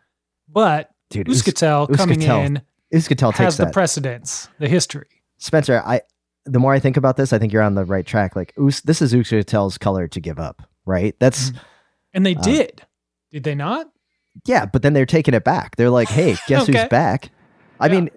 [0.49, 1.29] but dude.
[1.29, 3.73] Us- Euskaltel coming Euskaltel in Euskaltel takes has the that.
[3.75, 5.07] precedence, the history.
[5.39, 6.03] Spencer, I
[6.47, 8.35] the more I think about this, I think you're on the right track.
[8.35, 11.15] Like Us, this is Euskaltel's color to give up, right?
[11.21, 11.53] That's
[12.15, 12.83] And they Um, did.
[13.31, 13.89] Did they not?
[14.47, 15.77] yeah, but then they're taking it back.
[15.77, 16.79] They're like, hey, guess Okay.
[16.81, 17.31] who's back?
[17.79, 17.93] I Yeah.
[17.93, 18.11] mean,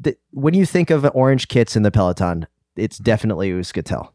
[0.00, 4.10] the, when you think of orange kits in the peloton, it's definitely Euskaltel.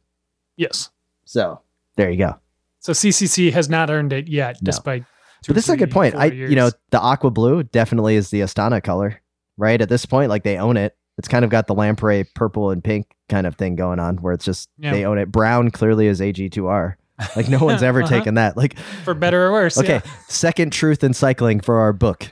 [0.58, 0.90] Yes.
[1.26, 1.62] So
[1.96, 2.36] there you go.
[2.80, 4.66] So CCC has not earned it yet, No.
[4.66, 5.04] despite.
[5.48, 6.16] But this is a good point.
[6.16, 6.50] I, years.
[6.50, 9.22] you know, the aqua blue definitely is the Astana color,
[9.58, 9.80] right?
[9.82, 10.96] At this point, like they own it.
[11.18, 14.34] It's kind of got the Lampre purple and pink kind of thing going on, where
[14.34, 14.92] it's just Yeah.
[14.92, 15.32] they own it.
[15.32, 16.96] Brown clearly is AG2R.
[17.36, 18.10] Like no one's ever Uh-huh.
[18.18, 18.58] taken that.
[18.58, 19.78] Like for better or worse.
[19.78, 20.12] okay, yeah.
[20.30, 22.32] second truth in cycling for our book.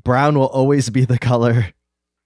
[0.00, 0.12] Yeah.
[0.12, 1.66] Brown will always be the color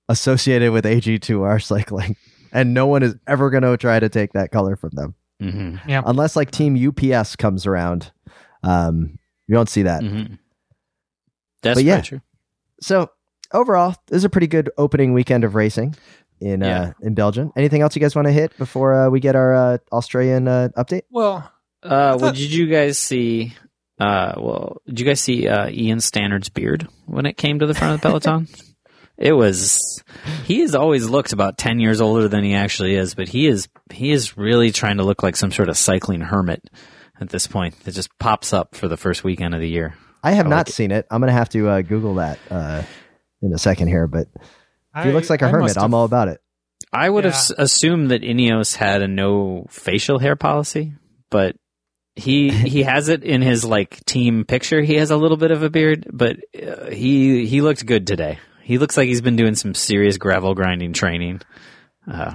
[0.08, 2.16] associated with AG2R cycling,
[2.52, 5.76] and no one is ever going to try to take that color from them hmm
[6.06, 8.12] unless like Team UPS comes around.
[8.62, 10.02] Um, you don't see that.
[10.02, 10.34] hmm
[11.62, 12.00] That's But yeah.
[12.00, 12.20] true.
[12.80, 13.10] So
[13.52, 15.96] overall, this is a pretty good opening weekend of racing
[16.40, 17.52] in uh, in Belgium.
[17.56, 20.68] Anything else you guys want to hit before uh, we get our uh, Australian uh,
[20.76, 21.02] update?
[21.10, 21.50] Well,
[21.82, 23.52] Uh, well, did you guys see?
[23.98, 27.74] Uh, well, did you guys see uh, Ian Stannard's beard when it came to the
[27.74, 28.48] front of the peloton?
[29.18, 30.02] it was.
[30.44, 33.68] He has always looked about ten years older than he actually is, but he is
[33.92, 36.68] he is really trying to look like some sort of cycling hermit
[37.20, 37.76] at this point.
[37.86, 39.94] It just pops up for the first weekend of the year.
[40.22, 41.06] I have I not like seen it.
[41.10, 42.82] I'm gonna have to uh, Google that uh,
[43.42, 44.06] in a second here.
[44.08, 44.26] But
[44.96, 46.40] if he looks like a I hermit, have- I'm all about it.
[46.92, 47.38] I would have Yeah.
[47.38, 50.94] s- assumed that Ineos had a no facial hair policy,
[51.30, 51.56] but
[52.16, 54.80] he he has it in his like team picture.
[54.82, 58.38] He has a little bit of a beard, but uh, he he looked good today.
[58.62, 61.40] He looks like he's been doing some serious gravel grinding training.
[62.10, 62.34] Uh,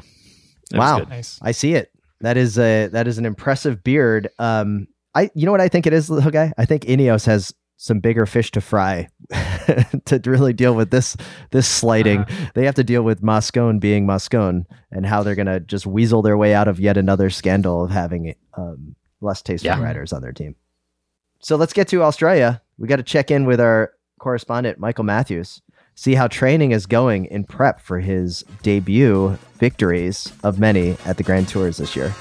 [0.71, 0.99] Wow.
[0.99, 1.09] good.
[1.09, 1.39] Nice.
[1.41, 1.91] I see it.
[2.21, 4.29] That is a that is an impressive beard.
[4.37, 6.53] Um, I you know what I think it is, little guy.
[6.57, 9.07] I think Ineos has some bigger fish to fry
[10.05, 11.15] to really deal with this
[11.51, 12.19] this slighting.
[12.19, 12.45] Uh-huh.
[12.53, 16.37] They have to deal with Moscon being Moscon and how they're gonna just weasel their
[16.37, 19.83] way out of yet another scandal of having um, less tasteful Yeah.
[19.83, 20.55] riders on their team.
[21.39, 22.61] So let's get to Australia.
[22.77, 25.61] We got to check in with our correspondent Michael Matthews.
[25.95, 31.23] See how training is going in prep for his debut victories of many at the
[31.23, 32.13] Grand Tours this year.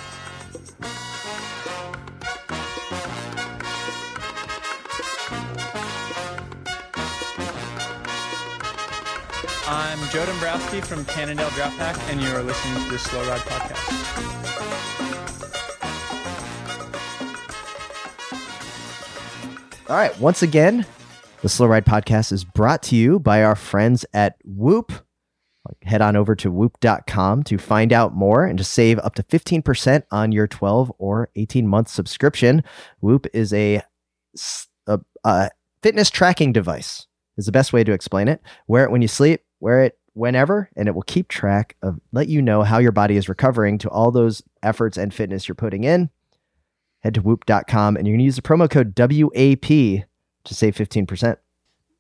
[9.67, 14.38] I'm Joe Dombrowski from Cannondale Drapac, and you are listening to the Slow Ride Podcast.
[19.89, 20.19] All right.
[20.21, 20.85] Once again,
[21.41, 24.93] the Slow Ride podcast is brought to you by our friends at Whoop.
[25.83, 30.03] Head on over to whoop.com to find out more and to save up to 15%
[30.11, 32.63] on your 12 or 18 month subscription.
[33.01, 33.83] Whoop is a
[35.25, 35.51] a
[35.83, 37.07] fitness tracking device,
[37.39, 38.43] is the best way to explain it.
[38.67, 42.29] Wear it when you sleep, wear it whenever, and it will keep track of, let
[42.29, 45.85] you know how your body is recovering to all those efforts and fitness you're putting
[45.85, 46.11] in
[47.01, 49.63] head to whoop.com and you're going to use the promo code WAP
[50.45, 51.37] to save 15%.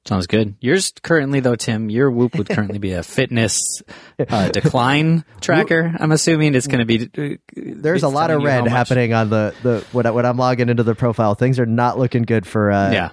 [0.04, 0.54] Sounds good.
[0.60, 3.82] Yours currently though, Tim, your Whoop would currently be a fitness
[4.26, 5.94] uh, decline tracker.
[5.98, 7.10] I'm assuming it's going to be.
[7.18, 10.10] uh, There's a lot of telling you how red happening on the, the when, I,
[10.12, 11.34] when I'm logging into the profile.
[11.34, 12.70] Things are not looking good for.
[12.70, 13.10] Uh, Yeah,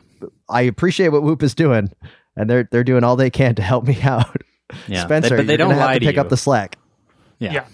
[0.48, 1.90] I appreciate what Whoop is doing,
[2.38, 4.44] and they're they're doing all they can to help me out.
[4.88, 5.04] yeah.
[5.04, 6.22] Spencer, They- but they you're don't gonna have lie to to pick you.
[6.22, 6.78] up the slack.
[7.40, 7.52] yeah.
[7.54, 7.66] Yeah.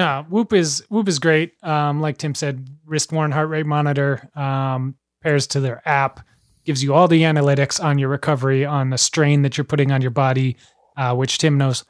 [0.00, 1.52] No, Whoop is Whoop is great.
[1.62, 6.20] Um, like Tim said, wrist worn heart rate monitor um, pairs to their app,
[6.64, 10.00] gives you all the analytics on your recovery, on the strain that you're putting on
[10.00, 10.56] your body,
[10.96, 11.84] uh, which Tim knows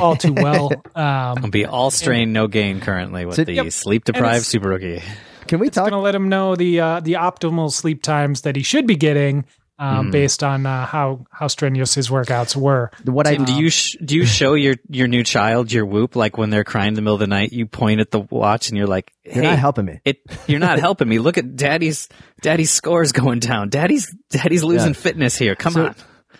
[0.00, 0.70] all too well.
[0.94, 3.72] Um, It'll be all strain, no gain currently with So- the Yep.
[3.72, 5.02] sleep deprived super rookie.
[5.46, 5.84] Can we it's talk?
[5.90, 8.96] going to let him know the uh, the optimal sleep times that he should be
[8.96, 9.44] getting
[9.82, 10.12] um, Mhm.
[10.12, 12.90] based on uh, how how strenuous his workouts were.
[13.04, 16.14] What I Tim, do you sh- do you show your your new child your Whoop
[16.14, 17.52] like when they're crying in the middle of the night?
[17.52, 20.00] You point at the watch and you're like, you're not helping me.
[20.04, 21.18] it you're not helping me.
[21.18, 22.08] Look at Daddy's
[22.42, 23.70] Daddy's scores going down.
[23.70, 25.00] Daddy's Daddy's losing Yeah.
[25.00, 25.56] fitness here.
[25.56, 25.94] Come So- on."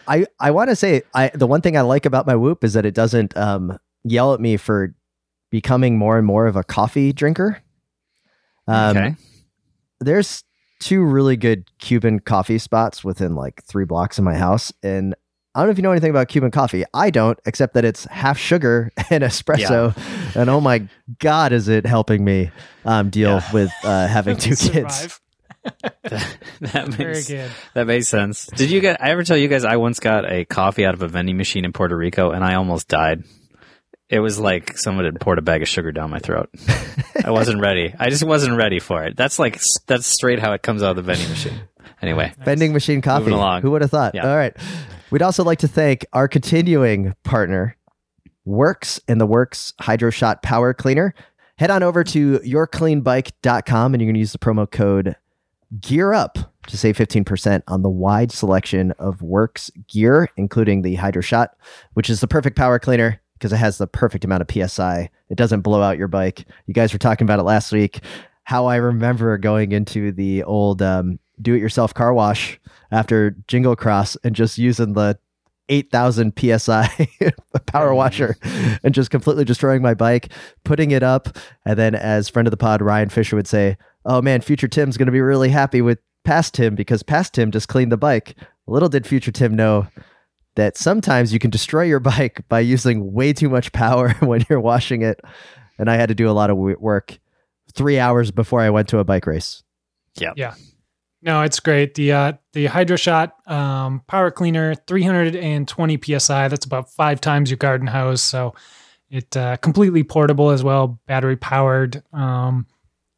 [0.06, 2.74] I I want to say I the one thing I like about my Whoop is
[2.74, 4.94] that it doesn't um yell at me for
[5.50, 7.58] becoming more and more of a coffee drinker.
[8.68, 9.16] Um, okay.
[10.00, 10.44] there's
[10.82, 14.72] two really good Cuban coffee spots within like three blocks of my house.
[14.82, 15.14] And
[15.54, 16.84] I don't know if you know anything about Cuban coffee.
[16.94, 19.94] I don't, except that it's half sugar and espresso.
[20.34, 22.50] And oh my God, is it helping me
[22.84, 23.52] um, deal Yeah.
[23.52, 24.94] with uh, having two kids?
[24.94, 25.20] Survive.
[26.02, 27.50] that Very makes good.
[27.74, 28.46] that makes sense.
[28.46, 29.00] Did you get?
[29.00, 31.64] I ever tell you guys I once got a coffee out of a vending machine
[31.64, 33.22] in Puerto Rico and I almost died.
[34.12, 36.50] It was like someone had poured a bag of sugar down my throat.
[37.24, 37.94] I wasn't ready.
[37.98, 39.16] I just wasn't ready for it.
[39.16, 41.62] That's like that's straight how it comes out of the vending machine.
[42.02, 43.20] Anyway, Vending machine coffee.
[43.24, 43.62] Moving along.
[43.62, 44.14] Who would have thought?
[44.14, 44.28] Yeah.
[44.28, 44.54] All right.
[45.10, 47.76] We'd also like to thank our continuing partner,
[48.46, 51.14] WORX and the WORX Hydro Shot Power Cleaner.
[51.56, 55.16] Head on over to yourcleanbike.com and you're going to use the promo code
[55.80, 61.48] Gear Up to save 15% on the wide selection of WORX gear, including the Hydroshot,
[61.94, 65.10] which is the perfect power cleaner because it has the perfect amount of PSI.
[65.28, 66.46] It doesn't blow out your bike.
[66.66, 67.98] You guys were talking about it last week.
[68.44, 72.60] How I remember going into the old um, do it yourself car wash
[72.92, 75.18] after Jingle Cross and just using the
[75.68, 77.08] 8000 psi
[77.66, 78.36] power washer
[78.84, 80.28] and just completely destroying my bike,
[80.62, 81.36] putting it up.
[81.66, 84.96] And then, as friend of the pod, Ryan Fisher would say, Oh man, future Tim's
[84.96, 88.36] going to be really happy with past Tim because past Tim just cleaned the bike.
[88.68, 89.88] Little did future Tim know
[90.54, 94.60] that sometimes you can destroy your bike by using way too much power when you're
[94.60, 95.20] washing it.
[95.78, 97.18] And I had to do a lot of work
[97.74, 99.62] three hours before I went to a bike race.
[100.16, 100.32] Yeah.
[100.36, 100.54] Yeah.
[101.22, 101.94] No, it's great.
[101.94, 106.48] The uh, the Hydroshot um, power cleaner, 320 psi.
[106.48, 108.22] That's about five times your garden hose.
[108.22, 108.54] So
[109.08, 112.66] it uh, completely portable as well, battery powered, um,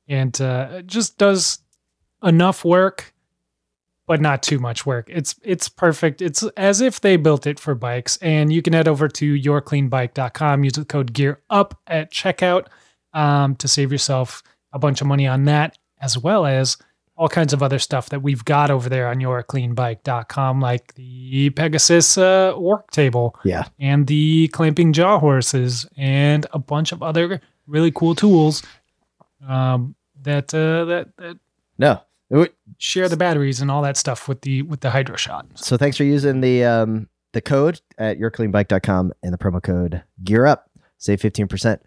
[0.07, 1.61] and uh, just does
[2.23, 3.14] enough work,
[4.07, 5.07] but not too much work.
[5.11, 6.21] It's it's perfect.
[6.23, 8.17] It's as if they built it for bikes.
[8.19, 10.65] And you can head over to yourcleanbike.com.
[10.65, 12.67] Use the code Gear Up at checkout
[13.13, 16.77] um, to save yourself a bunch of money on that, as well as
[17.17, 22.19] all kinds of other stuff that we've got over there on yourcleanbike.com, like the Pegasus
[22.19, 23.65] uh, work table Yeah.
[23.79, 28.63] and the clamping jaw horses and a bunch of other really cool tools
[29.49, 31.39] um, that, uh, that that
[31.79, 32.01] No.
[32.79, 35.59] Share the batteries and all that stuff with the with the Hydroshot.
[35.59, 40.47] So thanks for using the um, the code at yourcleanbike.com and the promo code gear
[40.47, 40.71] up.
[40.99, 41.79] Save 15%.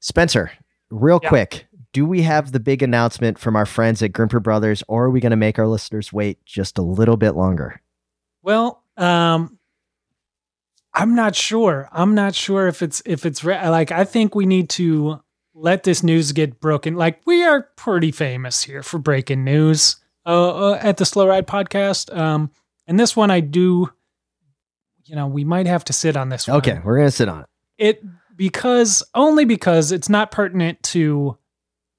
[0.00, 0.50] Spencer,
[0.90, 1.28] real Yeah.
[1.28, 5.10] quick, do we have the big announcement from our friends at Grimpeur Brothers or are
[5.10, 7.80] we going to make our listeners wait just a little bit longer?
[8.42, 9.58] Well, um,
[10.92, 11.88] I'm not sure.
[11.92, 15.20] I'm not sure if it's if it's re- like I think we need to
[15.60, 16.94] let this news get broken.
[16.94, 19.96] Like we are pretty famous here for breaking news
[20.26, 22.16] uh, uh, at the Slow Ride podcast.
[22.16, 22.50] Um,
[22.86, 23.90] and this one I do.
[25.04, 26.58] You know, we might have to sit on this one.
[26.58, 27.46] Okay, we're going to sit on it.
[27.78, 28.04] it
[28.36, 31.36] because only because it's not pertinent to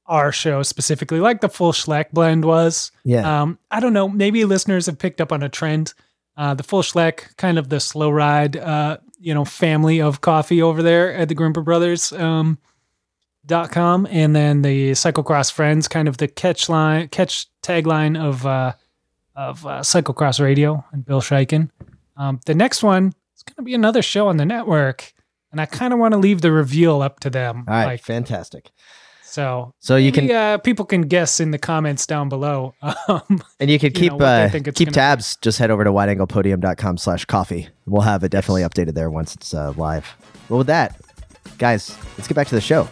[0.06, 2.91] our show specifically, like the full Schleck blend was.
[3.04, 3.41] Yeah.
[3.41, 4.08] Um, I don't know.
[4.08, 5.93] Maybe listeners have picked up on a trend.
[6.38, 10.62] Uh, the full Schleck, kind of the slow ride, uh, you know, family of coffee
[10.62, 12.13] over there at the Grimpeur Brothers.
[12.13, 12.58] Um,
[13.52, 18.46] dot com and then the cyclocross friends kind of the catch line catch tagline of
[18.46, 18.74] uh
[19.36, 21.70] of uh, cyclocross radio and bill Schieken.
[22.18, 25.14] um the next one is going to be another show on the network
[25.52, 28.02] and i kind of want to leave the reveal up to them All right, like
[28.04, 28.72] fantastic.
[29.24, 32.74] so So you maybe, can uh, people can guess in the comments down below
[33.08, 34.86] um and you can you keep know, uh, keep gonna be.
[34.86, 35.38] tabs.
[35.42, 37.70] Just head over to wideanglepodium.com slash coffee.
[37.86, 40.06] We'll have it definitely updated there once it's uh, live.
[40.50, 41.00] Well, with that,
[41.58, 42.88] guys, let's get back to the show.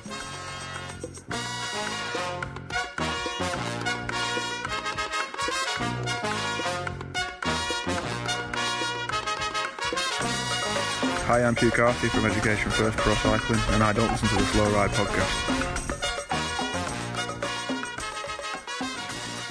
[11.30, 14.46] Hi, I'm Hugh Carthy from Education First Pro Cycling, and I don't listen to the
[14.46, 15.60] Slow Ride podcast.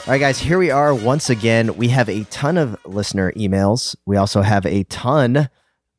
[0.01, 1.77] All right, guys, here we are once again.
[1.77, 3.95] We have a ton of listener emails.
[4.07, 5.49] We also have a ton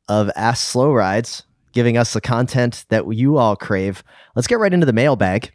[0.06, 4.04] of Ask Slow Rides giving us the content that you all crave.
[4.36, 5.50] Let's get right into the mailbag.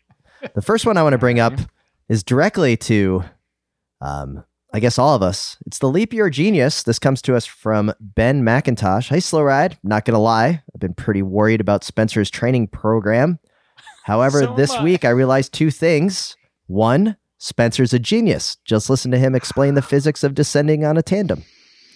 [0.56, 1.54] The first one I want to bring up
[2.10, 3.24] is directly to,
[4.02, 4.44] um,
[4.76, 5.56] I guess, all of us.
[5.66, 6.84] It's the Leap Year Genius.
[6.84, 9.08] This comes to us from Ben McIntosh.
[9.08, 9.78] Hey, Slow Ride.
[9.84, 13.40] Not going to lie, I've been pretty worried about Spencer's training program.
[14.04, 14.84] However, So this I.
[14.84, 16.36] week I realized two things.
[16.68, 18.58] One, Spencer's a genius.
[18.66, 21.46] Just listen to him explain the physics of descending on a tandem.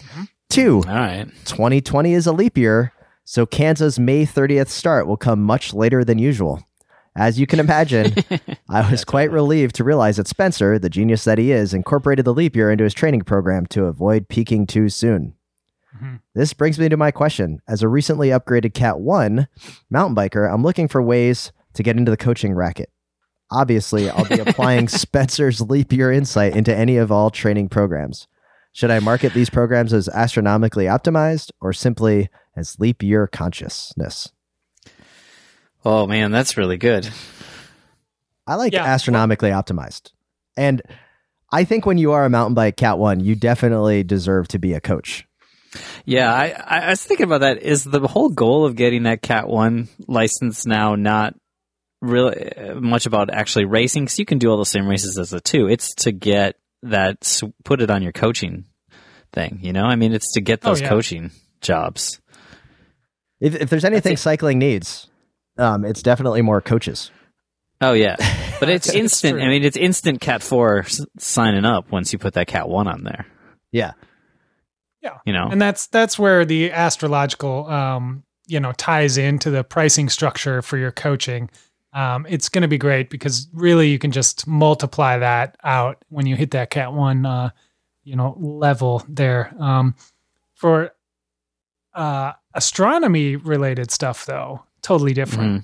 [0.02, 0.24] Mm-hmm.
[0.50, 1.28] Two, All right.
[1.44, 2.94] 2020 is a leap year,
[3.26, 6.64] so Kansas May 30th start will come much later than usual.
[7.16, 8.14] As you can imagine,
[8.70, 12.34] I was quite relieved to realize that Spencer, the genius that he is, incorporated the
[12.34, 15.34] leap year into his training program to avoid peaking too soon.
[16.02, 16.20] Mhm.
[16.36, 17.62] This brings me to my question.
[17.68, 19.48] As a recently upgraded Cat 1
[19.90, 22.90] mountain biker, I'm looking for ways to get into the coaching racket.
[23.52, 28.28] obviously I'll be applying Spencer's leap year insight into any of all training programs.
[28.72, 34.32] Should I market these programs as astronomically optimized or simply as leap year consciousness?
[35.86, 37.10] Oh man, that's really good.
[38.48, 38.84] I like Yeah.
[38.86, 40.12] astronomically optimized.
[40.58, 40.82] And
[41.52, 44.74] I think when you are a mountain bike cat one, you definitely deserve to be
[44.74, 45.26] a coach.
[46.06, 47.62] Yeah, I, I I was thinking about that.
[47.62, 51.36] Is the whole goal of getting that Cat One license now not
[52.02, 54.06] really uh, much about actually racing?
[54.06, 55.68] Because you can do all the same races as the two.
[55.68, 58.66] It's to get that put it on your coaching
[59.32, 59.60] thing.
[59.62, 60.90] You know, I mean, it's to get Oh, those yeah.
[60.90, 61.30] coaching
[61.62, 62.20] jobs.
[63.40, 65.08] If, if there's anything cycling needs,
[65.60, 67.12] um, it's definitely more coaches.
[67.82, 68.16] Oh yeah,
[68.60, 69.38] but it's It's instant.
[69.38, 69.44] true.
[69.46, 72.88] I mean, it's instant Cat Four s- signing up once you put that Cat One
[72.88, 73.26] on there.
[73.72, 73.92] Yeah,
[75.02, 75.18] yeah.
[75.26, 80.10] You know, and that's that's where the astrological um you know ties into the pricing
[80.10, 81.50] structure for your coaching
[81.94, 86.26] um it's going to be great because really you can just multiply that out when
[86.26, 87.50] you hit that cat one uh
[88.04, 89.94] you know level there um
[90.56, 90.92] for
[91.94, 95.64] uh astronomy related stuff though totally different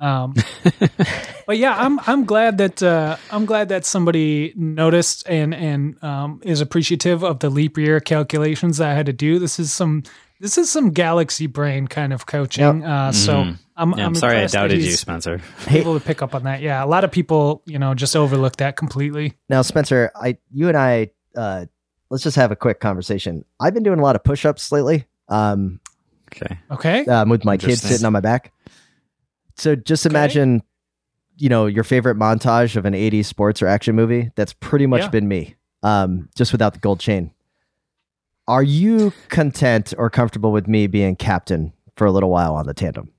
[0.00, 0.34] um
[1.46, 6.40] but yeah, I'm I'm glad that uh, I'm glad that somebody noticed and and um,
[6.42, 9.38] is appreciative of the leap year calculations that I had to do.
[9.38, 10.02] This is some
[10.40, 12.84] this is some galaxy brain kind of coaching.
[12.84, 13.58] Uh, so Mhm.
[13.76, 15.40] I'm, yeah, I'm, I'm, sorry I impressed doubted you, Spencer.
[15.68, 16.60] Able to pick up on that.
[16.60, 19.34] Yeah, a lot of people you know just overlook that completely.
[19.48, 21.66] Now, Spencer, I, you and I, uh,
[22.10, 23.44] let's just have a quick conversation.
[23.60, 25.80] I've been doing a lot of push-ups lately, um,
[26.34, 26.58] Okay.
[26.70, 27.04] Okay.
[27.06, 28.52] um, with my kids sitting on my back.
[29.56, 30.12] So just Okay.
[30.14, 30.62] imagine,
[31.36, 34.30] you know, your favorite montage of an 80s sports or action movie.
[34.36, 35.08] That's pretty much Yeah.
[35.10, 37.32] been me, um, just without the gold chain.
[38.46, 42.74] Are you content or comfortable with me being captain for a little while on the
[42.74, 43.10] tandem?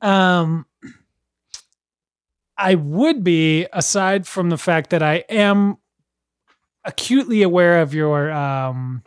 [0.00, 0.66] Um,
[2.58, 5.78] I would be, aside from the fact that I am
[6.84, 9.02] acutely aware of your, um,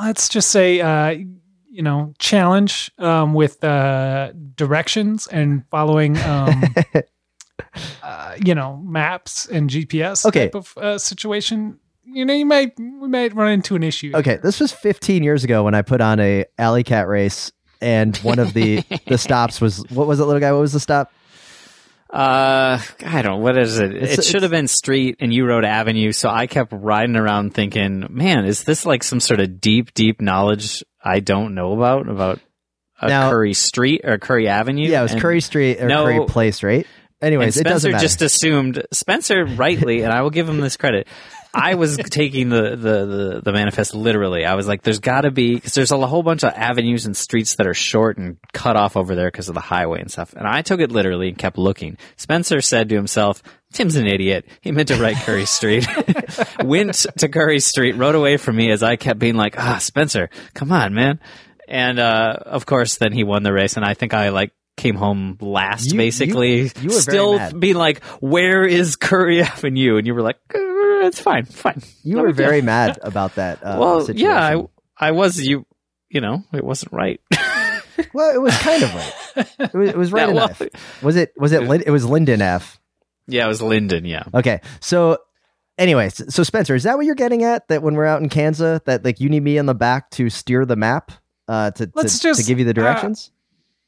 [0.00, 1.18] let's just say, uh,
[1.78, 6.64] you know, challenge um, with uh, directions and following, um,
[8.02, 10.46] uh, you know, maps and GPS Okay.
[10.46, 11.78] type of uh, situation.
[12.04, 14.10] You know, you might we might run into an issue.
[14.12, 18.16] Okay, this was 15 years ago when I put on a alley cat race, and
[18.18, 20.50] one of the the stops was what was it, little guy?
[20.50, 21.12] What was the stop?
[22.10, 23.42] Uh, I don't.
[23.42, 23.94] What is it?
[23.94, 26.10] It's- it should have been street, and you rode avenue.
[26.12, 30.20] So I kept riding around thinking, man, is this like some sort of deep, deep
[30.20, 32.40] knowledge I don't know about about
[33.00, 34.88] a Now- Curry Street or Curry Avenue?
[34.88, 36.04] Yeah, it was And- Curry Street or No.
[36.04, 36.86] Curry Place, right?
[37.20, 38.02] Anyways, and it doesn't matter.
[38.02, 41.08] just assumed Spencer rightly, and I will give him this credit.
[41.52, 44.44] I was taking the, the, the, the manifest literally.
[44.44, 47.16] I was like, there's got to be because there's a whole bunch of avenues and
[47.16, 50.32] streets that are short and cut off over there because of the highway and stuff.
[50.34, 51.96] And I took it literally and kept looking.
[52.16, 54.46] Spencer said to himself, "Tim's an idiot.
[54.60, 55.86] He meant to write Curry Street."
[56.64, 60.30] Went to Curry Street, rode away from me as I kept being like, "Ah, Spencer,
[60.54, 61.20] come on, man."
[61.68, 64.94] And uh, of course, then he won the race, and I think I like came
[64.94, 66.56] home last, You- you- basically.
[66.62, 70.22] you were very still being like, "Where is Curry Avenue?" And you And you were
[70.22, 73.62] like, "Uh, "It's fine, fine." you No were very mad about that.
[73.62, 74.28] Uh, well, situation.
[74.28, 74.64] yeah,
[74.98, 75.38] I, I was.
[75.40, 75.66] You,
[76.08, 77.20] you know, it wasn't right.
[78.14, 79.14] well, it was kind of right.
[79.60, 80.62] It was, it was right Yeah, well- enough.
[81.02, 81.32] Was it?
[81.36, 81.62] Was it?
[81.86, 82.77] It was Linden F.
[83.28, 84.04] yeah, it was Linden.
[84.04, 84.24] Yeah.
[84.34, 85.18] Okay, so.
[85.76, 87.68] Anyways, so Spencer, is that what you're getting at?
[87.68, 90.28] That when we're out in Kansas, that like you need me in the back to
[90.28, 91.12] steer the map,
[91.46, 93.30] uh, to Let's to, just, to give you the uh, directions?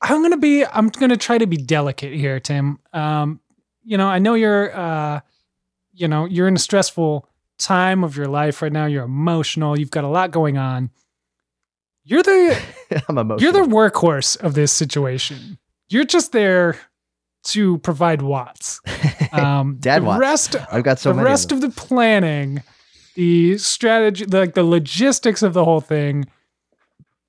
[0.01, 2.79] I'm gonna be I'm gonna try to be delicate here, Tim.
[2.93, 3.41] Um,
[3.85, 5.21] you know, I know you're uh
[5.93, 8.87] you know, you're in a stressful time of your life right now.
[8.87, 10.91] You're emotional, you've got a lot going on.
[12.05, 12.63] You're the
[13.09, 13.43] I'm emotional.
[13.43, 15.59] you're the workhorse of this situation.
[15.89, 16.79] You're just there
[17.45, 18.81] to provide watts.
[19.43, 21.27] Um Dad the rest I've got so the many.
[21.27, 21.59] of rest them.
[21.59, 22.63] of, the planning,
[23.15, 26.27] the strategy, the, like the logistics of the whole thing,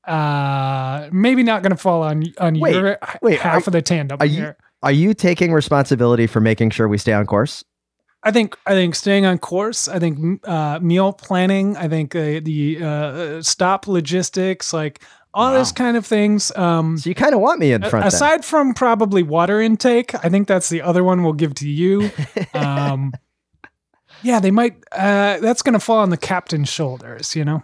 [0.06, 3.82] uh, maybe not going to fall on on Wait, your wait, half are- of the
[3.82, 7.64] tandem are you- Are you taking responsibility for making sure we stay on course?
[8.24, 9.88] I think I think staying on course.
[9.88, 11.76] I think uh, meal planning.
[11.78, 16.52] I think uh, the uh, stop logistics, like all this kind of things.
[16.56, 18.04] Um, So you kind of want me in front.
[18.04, 18.08] then.
[18.08, 22.12] aside from probably water intake, I think that's the other one we'll give to you.
[22.54, 23.14] Um,
[24.24, 24.76] yeah, they might.
[24.92, 27.36] Uh, that's going to fall on the captain's shoulders.
[27.36, 27.64] You know.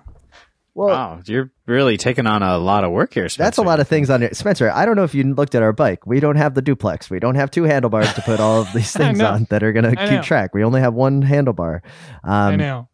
[0.74, 3.28] Well, Wow, you're really taking on a lot of work here.
[3.30, 3.43] Spencer.
[3.43, 4.36] That's a lot of things on it.
[4.38, 6.05] Spencer, I don't know if you looked at our bike.
[6.05, 7.09] We don't have the duplex.
[7.09, 9.86] We don't have two handlebars to put all of these things on that are going
[9.86, 10.22] to keep know.
[10.22, 10.53] track.
[10.53, 11.82] We only have one handlebar.
[12.24, 12.89] Um, I know.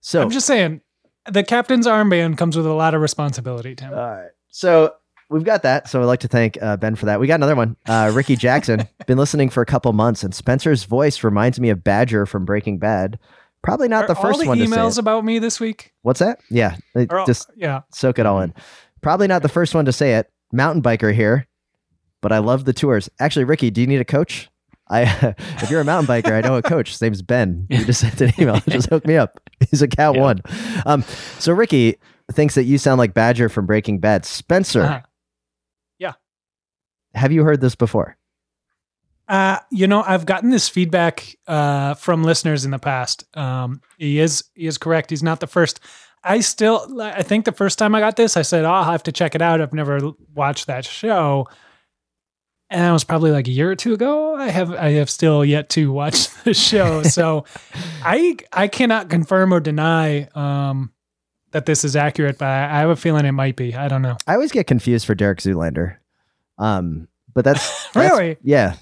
[0.00, 0.82] So, I'm just saying,
[1.28, 3.92] the captain's armband comes with a lot of responsibility, Tim.
[3.92, 4.30] all right.
[4.50, 4.94] So,
[5.28, 5.88] we've got that.
[5.88, 7.20] So I'd like to thank uh, Ben for that.
[7.20, 7.76] We got another one.
[7.86, 8.88] Uh, Ricky Jackson.
[9.06, 12.78] Been listening for a couple months, and Spencer's voice reminds me of Badger from Breaking
[12.78, 13.18] Bad.
[13.62, 15.92] Probably not Are the first all the one to say emails about me this week?
[16.02, 16.38] What's that?
[16.50, 16.76] Yeah,
[17.10, 17.80] all- just yeah.
[17.92, 18.54] soak it all in.
[19.00, 20.30] Probably not the first one to say it.
[20.52, 21.46] Mountain biker here,
[22.20, 23.10] but I love the tours.
[23.18, 24.48] Actually, Ricky, do you need a coach?
[24.88, 25.02] I,
[25.62, 26.90] if you're a mountain biker, I know a coach.
[26.90, 27.66] His name's Ben.
[27.70, 28.60] You just sent an email.
[28.68, 29.38] Just hook me up.
[29.70, 30.20] He's a cat Yeah.
[30.20, 30.42] one.
[30.84, 31.02] Um,
[31.38, 31.96] so Ricky
[32.32, 34.24] thinks that you sound like Badger from Breaking Bad.
[34.24, 35.00] Spencer, Uh-huh.
[37.14, 38.16] have you heard this before?
[39.26, 43.24] Uh, you know, I've gotten this feedback uh, from listeners in the past.
[43.36, 45.08] Um, he is he is correct.
[45.10, 45.80] He's not the first.
[46.22, 49.02] I still, I think the first time I got this, I said, oh, I'll have
[49.04, 49.60] to check it out.
[49.60, 49.98] I've never
[50.34, 51.46] watched that show,
[52.70, 54.34] and that was probably like a year or two ago.
[54.34, 57.44] I have I have still yet to watch the show, so
[58.04, 60.92] I I cannot confirm or deny um,
[61.52, 62.38] that this is accurate.
[62.38, 63.74] But I, I have a feeling it might be.
[63.74, 64.16] I don't know.
[64.26, 65.96] I always get confused for Derek Zoolander.
[66.58, 68.36] Um, but that's, that's- Really?
[68.42, 68.74] yeah.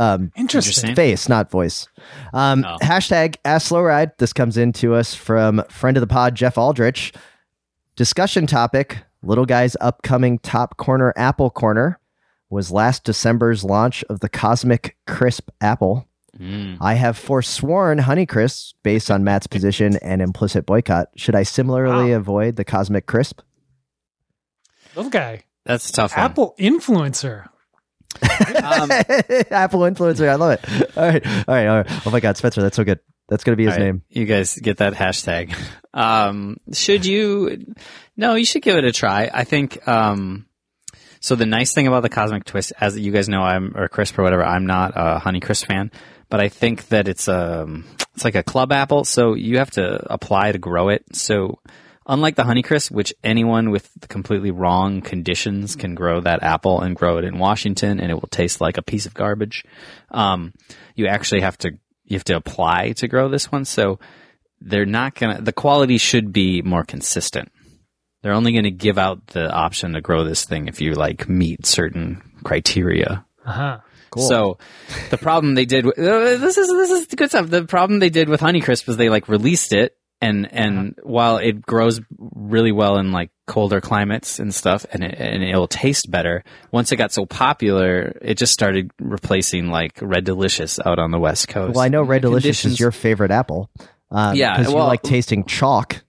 [0.00, 0.90] Um, Interesting.
[0.90, 0.94] Interesting.
[0.94, 1.88] face, not voice.
[2.32, 2.76] Um, Oh.
[2.82, 4.12] Hashtag Ask Slow Ride.
[4.18, 7.12] This comes in to us from friend of the pod, Jeff Aldrich.
[7.96, 11.98] Discussion topic Little Guy's upcoming top corner Apple Corner
[12.50, 16.06] was last December's launch of the Cosmic Crisp Apple.
[16.38, 16.78] Mm.
[16.80, 21.08] I have forsworn Honeycrisp based on Matt's position and implicit boycott.
[21.16, 22.16] Should I similarly Wow.
[22.18, 23.40] avoid the Cosmic Crisp?
[24.94, 26.24] Little guy, That's a tough one.
[26.24, 27.48] Apple influencer.
[28.20, 28.90] Um,
[29.50, 30.28] Apple influencer.
[30.28, 30.96] I love it.
[30.96, 31.26] All right.
[31.26, 31.66] All right.
[31.66, 32.06] All right.
[32.06, 32.98] Oh my God, Spencer, that's so good.
[33.28, 34.02] That's going to be his All right, name.
[34.08, 35.54] You guys get that hashtag.
[35.92, 37.74] Um, should you?
[38.16, 39.30] No, you should give it a try.
[39.32, 39.86] I think.
[39.86, 40.46] Um,
[41.20, 44.18] so the nice thing about the Cosmic Twist, as you guys know, I'm or Crisp
[44.18, 45.90] or whatever, I'm not a Honey Crisp fan,
[46.28, 50.12] but I think that it's um it's like a club apple, so you have to
[50.12, 51.04] apply to grow it.
[51.14, 51.60] So
[52.06, 56.96] unlike the Honey Crisp, which anyone with completely wrong conditions can grow that apple and
[56.96, 59.64] grow it in Washington, and it will taste like a piece of garbage.
[60.10, 60.52] Um,
[60.96, 61.72] you actually have to
[62.04, 63.98] you have to apply to grow this one, so
[64.60, 65.40] they're not gonna.
[65.40, 67.52] The quality should be more consistent.
[68.28, 71.30] They're only going to give out the option to grow this thing if you like
[71.30, 73.24] meet certain criteria.
[73.46, 73.78] Uh huh.
[74.10, 74.28] Cool.
[74.28, 74.58] So
[75.08, 77.48] the problem they did, with- uh, this is this is good stuff.
[77.48, 81.62] The problem they did with Honeycrisp was they like released it, and and while it
[81.62, 86.44] grows really well in like colder climates and stuff, and it, and it'll taste better.
[86.70, 91.18] Once it got so popular, it just started replacing like Red Delicious out on the
[91.18, 91.74] West Coast.
[91.76, 93.70] Well, I know Red Delicious is your favorite apple.
[94.10, 96.02] Um, Yeah, because you like tasting chalk.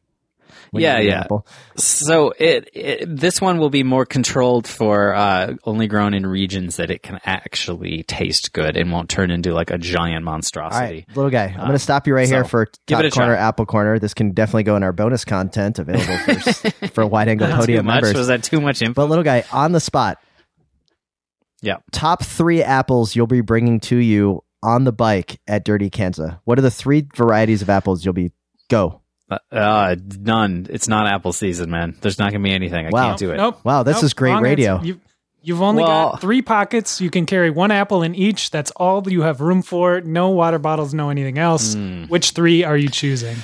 [0.73, 1.21] Yeah, yeah.
[1.21, 1.47] Apple.
[1.77, 6.75] So it, it this one will be more controlled for uh, only grown in regions
[6.77, 11.05] that it can actually taste good and won't turn into like a giant monstrosity.
[11.07, 11.45] right, little guy.
[11.45, 13.99] I'm going to stop you right here Uh, for top corner, apple corner.
[13.99, 18.03] This can definitely go in our bonus content available for for wide angle podium much?
[18.03, 18.15] members.
[18.15, 18.93] Was that too much info?
[18.93, 20.19] But little guy, on the spot,
[21.61, 21.77] yeah.
[21.91, 26.39] top three apples you'll be bringing to you on the bike at Dirty Kanza.
[26.43, 28.31] What are the three varieties of apples you'll be
[28.69, 28.98] go?
[29.29, 30.67] Uh, uh, none.
[30.69, 31.95] It's not apple season, man.
[32.01, 32.85] There's not gonna be anything.
[32.85, 33.07] I Wow.
[33.09, 33.37] can't do it.
[33.37, 33.59] Nope.
[33.63, 34.81] Wow, this Nope, is great wrong radio.
[34.81, 34.99] You've,
[35.41, 36.99] you've only Well- got three pockets.
[36.99, 38.49] You can carry one apple in each.
[38.51, 40.01] That's all you have room for.
[40.01, 41.75] No water bottles, no anything else.
[41.75, 42.05] Hmm.
[42.05, 43.35] Which three are you choosing?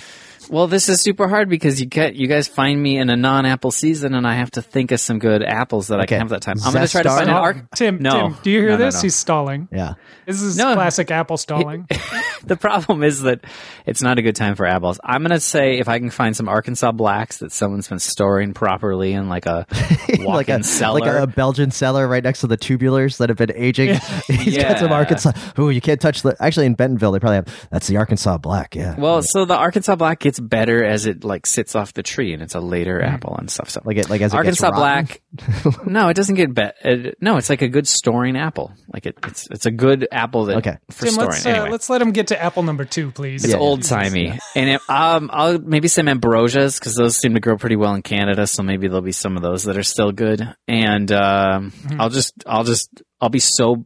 [0.49, 3.71] Well, this is super hard because you get you guys find me in a non-apple
[3.71, 6.41] season, and I have to think of some good apples that I can have that
[6.41, 6.57] time.
[6.63, 7.71] I'm gonna try to find an arc.
[7.75, 8.11] Tim, No.
[8.29, 8.95] Tim, do you hear No, no, this?
[8.95, 9.01] no.
[9.01, 9.67] He's stalling.
[9.71, 9.93] Yeah.
[10.25, 10.73] This is No.
[10.73, 11.87] classic apple stalling.
[12.45, 13.41] the problem is that
[13.85, 14.99] it's not a good time for apples.
[15.03, 19.13] I'm gonna say if I can find some Arkansas blacks that someone's been storing properly
[19.13, 19.65] in like a
[20.25, 20.99] like a cellar.
[20.99, 23.99] like a Belgian cellar right next to the tubulars that have been aging.
[24.27, 25.31] He's got some Arkansas.
[25.59, 26.35] Ooh, you can't touch the.
[26.39, 27.67] Actually, in Bentonville, they probably have.
[27.71, 28.75] That's the Arkansas black.
[28.75, 28.95] Yeah.
[28.97, 32.41] well, so the Arkansas black gets better as it like sits off the tree, and
[32.41, 33.69] it's a later apple and stuff.
[33.69, 35.21] So like it, like as it Arkansas gets black.
[35.85, 37.13] no, it doesn't get better.
[37.21, 38.73] No, it's like a good storing apple.
[38.93, 40.77] Like it, it's it's a good apple that Okay.
[40.91, 41.29] for Tim, storing.
[41.31, 41.69] let's, uh, anyway.
[41.71, 43.43] let's let him get to apple number two, please.
[43.43, 43.59] It's Yeah.
[43.59, 47.75] old timey, and it, um, I'll maybe some ambrosias because those seem to grow pretty
[47.75, 48.47] well in Canada.
[48.47, 50.41] So maybe there'll be some of those that are still good.
[50.67, 52.01] And um, Mm-hmm.
[52.01, 52.89] I'll just, I'll just,
[53.21, 53.85] I'll be so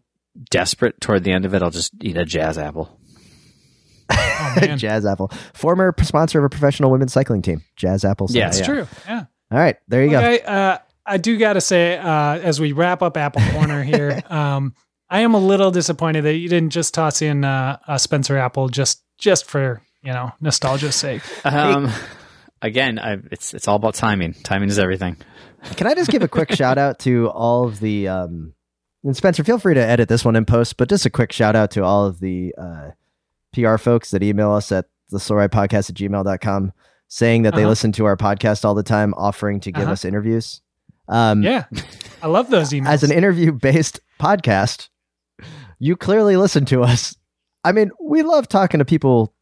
[0.50, 1.62] desperate toward the end of it.
[1.62, 2.99] I'll just eat a jazz apple.
[4.40, 4.78] Oh, man.
[4.78, 8.28] Jazz Apple, former sponsor of a professional women's cycling team, Jazz Apple.
[8.30, 8.80] Yeah, Cider.
[8.82, 8.98] It's true.
[9.08, 9.26] Yeah.
[9.52, 10.18] All right, there you go.
[10.18, 14.22] Okay, uh, I do got to say, uh, as we wrap up Apple Corner here,
[14.30, 14.76] um,
[15.10, 18.70] I am a little disappointed that you didn't just toss in uh, a Spencer Apple
[18.70, 21.22] just just for you know nostalgia's sake.
[21.44, 21.92] Um,
[22.62, 24.34] again, I, it's it's all about timing.
[24.34, 25.18] Timing is everything.
[25.76, 28.54] Can I just give a quick shout out to all of the um
[29.04, 31.56] and Spencer, feel free to edit this one in post, but just a quick shout
[31.56, 32.90] out to all of the uh
[33.54, 36.72] PR folks that email us at the slow ride podcast at gmail.com
[37.08, 37.70] saying that they Uh-huh.
[37.70, 39.94] listen to our podcast all the time, offering to give Uh-huh.
[39.94, 40.62] us interviews.
[41.08, 41.66] Um, Yeah.
[42.22, 42.88] I love those emails.
[42.90, 44.90] as an interview based podcast,
[45.80, 47.16] you clearly listen to us.
[47.64, 49.34] I mean, we love talking to people,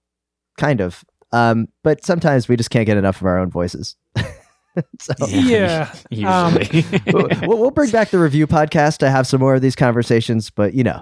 [0.57, 1.03] kind of,
[1.33, 3.95] um, but sometimes we just can't get enough of our own voices.
[5.01, 5.91] so yeah.
[6.25, 7.01] Um, Usually.
[7.11, 10.73] we'll, we'll bring back the review podcast to have some more of these conversations, but
[10.73, 11.01] you know,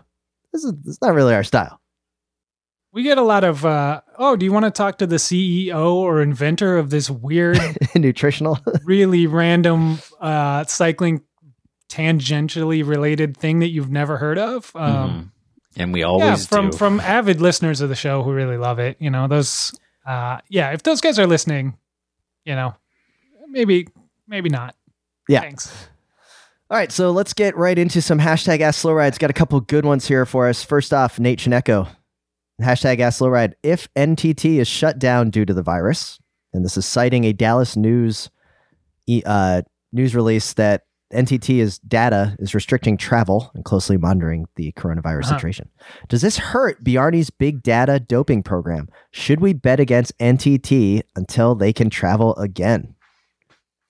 [0.51, 1.79] this is it's not really our style.
[2.95, 5.93] We get a lot of, uh, oh, do you want to talk to the CEO
[5.95, 7.59] or inventor of this weird,
[7.95, 8.57] Nutritional.
[8.85, 11.21] really random uh, cycling
[11.89, 14.71] tangentially related thing that you've never heard of?
[14.75, 15.31] Um, Mhm.
[15.77, 16.77] And we yeah, always from do.
[16.77, 18.95] from avid listeners of the show who really love it.
[19.01, 19.77] You know, those.
[20.05, 21.77] Uh, yeah, if those guys are listening,
[22.45, 22.75] you know,
[23.49, 23.89] maybe
[24.25, 24.73] maybe not.
[25.27, 25.41] Yeah.
[25.41, 25.89] Thanks.
[26.71, 29.17] All right, so let's get right into some hashtag Ask Slow Rides.
[29.17, 30.63] Got a couple good ones here for us.
[30.63, 31.89] First off, Nate Chineko.
[32.61, 33.55] Hashtag Ask Slow Ride.
[33.63, 36.19] If NTT is shut down due to the virus,
[36.53, 38.29] and this is citing a Dallas News
[39.25, 40.83] uh, news release that
[41.13, 45.35] NTT is data is restricting travel and closely monitoring the coronavirus Uh-huh.
[45.37, 45.69] situation.
[46.09, 48.89] Does this hurt Bjarne's big data doping program?
[49.11, 52.95] Should we bet against NTT until they can travel again?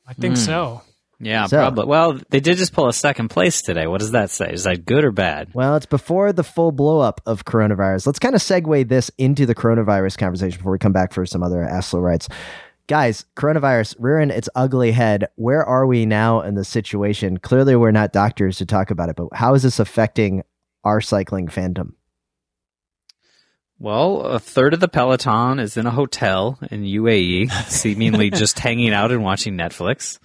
[0.05, 0.41] I think Hmm.
[0.43, 0.81] so.
[1.19, 1.85] Yeah, So- probably.
[1.85, 3.87] Well, they did just pull a second place today.
[3.87, 4.51] What does that say?
[4.51, 5.49] Is that good or bad?
[5.53, 8.05] Well, it's before the full blow up of coronavirus.
[8.07, 11.43] Let's kind of segue this into the coronavirus conversation before we come back for some
[11.43, 12.27] other Aslo rights.
[12.87, 15.25] Guys, coronavirus rearing its ugly head.
[15.35, 17.37] Where are we now in the situation?
[17.37, 20.43] Clearly, we're not doctors to talk about it, but how is this affecting
[20.83, 21.93] our cycling fandom?
[23.77, 28.93] Well, a third of the peloton is in a hotel in UAE, seemingly just hanging
[28.93, 30.19] out and watching Netflix.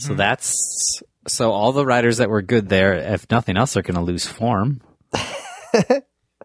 [0.00, 3.94] So that's so all the riders that were good there, if nothing else, are going
[3.94, 4.80] to lose form.
[5.12, 5.20] uh,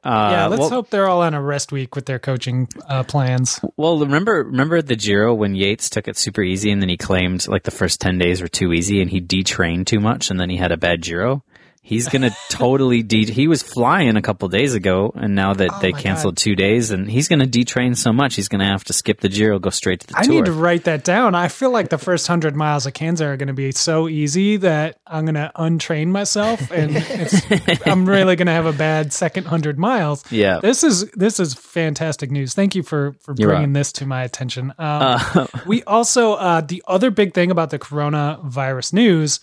[0.04, 3.60] yeah, let's well, hope they're all on a rest week with their coaching uh, plans.
[3.78, 7.48] Well, remember, remember the Giro when Yates took it super easy, and then he claimed
[7.48, 10.50] like the first ten days were too easy, and he detrained too much, and then
[10.50, 11.44] he had a bad Giro.
[11.88, 13.26] He's gonna totally de.
[13.32, 16.90] He was flying a couple days ago, and now that Oh they canceled two days,
[16.90, 20.00] and he's gonna detrain so much, he's gonna have to skip the Giro, go straight
[20.00, 20.34] to the I tour.
[20.34, 21.36] need to write that down.
[21.36, 24.58] I feel like the first hundred miles of Kansas are going to be so easy
[24.58, 29.14] that I'm going to untrain myself, and it's, I'm really going to have a bad
[29.14, 30.24] second hundred miles.
[30.32, 30.60] yeah.
[30.62, 32.56] This is this is fantastic news.
[32.56, 33.74] Thank you for for You're bringing right.
[33.80, 34.72] this to my attention.
[34.80, 39.40] Um, Uh, we also uh, the other big thing about the coronavirus news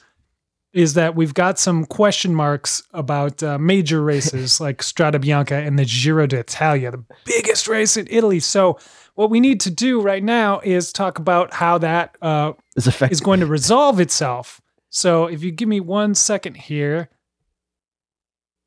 [0.72, 5.78] is that we've got some question marks about uh, major races like Strada Bianca and
[5.78, 8.40] the Giro d'Italia, the biggest race in Italy.
[8.40, 8.78] So
[9.14, 13.20] what we need to do right now is talk about how that uh, Is is
[13.20, 14.60] going to resolve itself.
[14.88, 17.10] So if you give me one second here.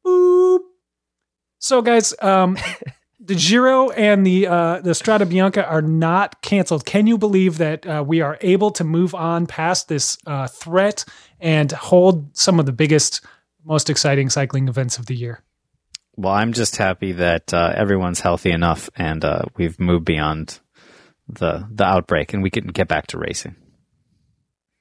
[0.06, 0.60] Boop.
[1.60, 2.58] So guys, um
[3.26, 6.86] the Giro and the uh the Strada Bianca are not canceled.
[6.86, 11.06] Can you believe that uh, we are able to move on past this uh, threat
[11.40, 13.22] and hold some of the biggest
[13.64, 15.42] most exciting cycling events of the year?
[16.18, 20.60] well, I'm just happy that uh, everyone's healthy enough, and uh, we've moved beyond
[21.28, 23.56] the the outbreak, and we can get back to racing.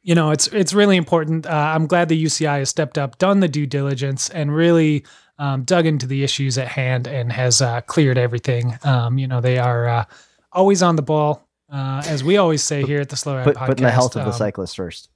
[0.03, 1.47] you know, it's it's really important.
[1.47, 5.05] Uh, I'm glad the UCI has stepped up, done the due diligence, and really
[5.39, 8.79] um, dug into the issues at hand and has uh, cleared everything.
[8.85, 10.05] Um, you know, they are uh,
[10.53, 13.57] always on the ball, uh, as we always say here at the Slow Ride put,
[13.57, 13.67] Podcast.
[13.67, 15.09] putting the health of the Um, cyclist first.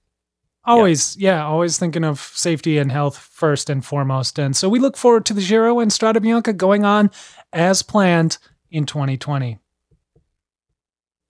[0.64, 1.47] Always, yeah.
[1.47, 4.39] always thinking of safety and health first and foremost.
[4.39, 7.11] And so we look forward to the Giro and Strada Bianca going on
[7.55, 8.37] as planned
[8.71, 9.59] in 2020.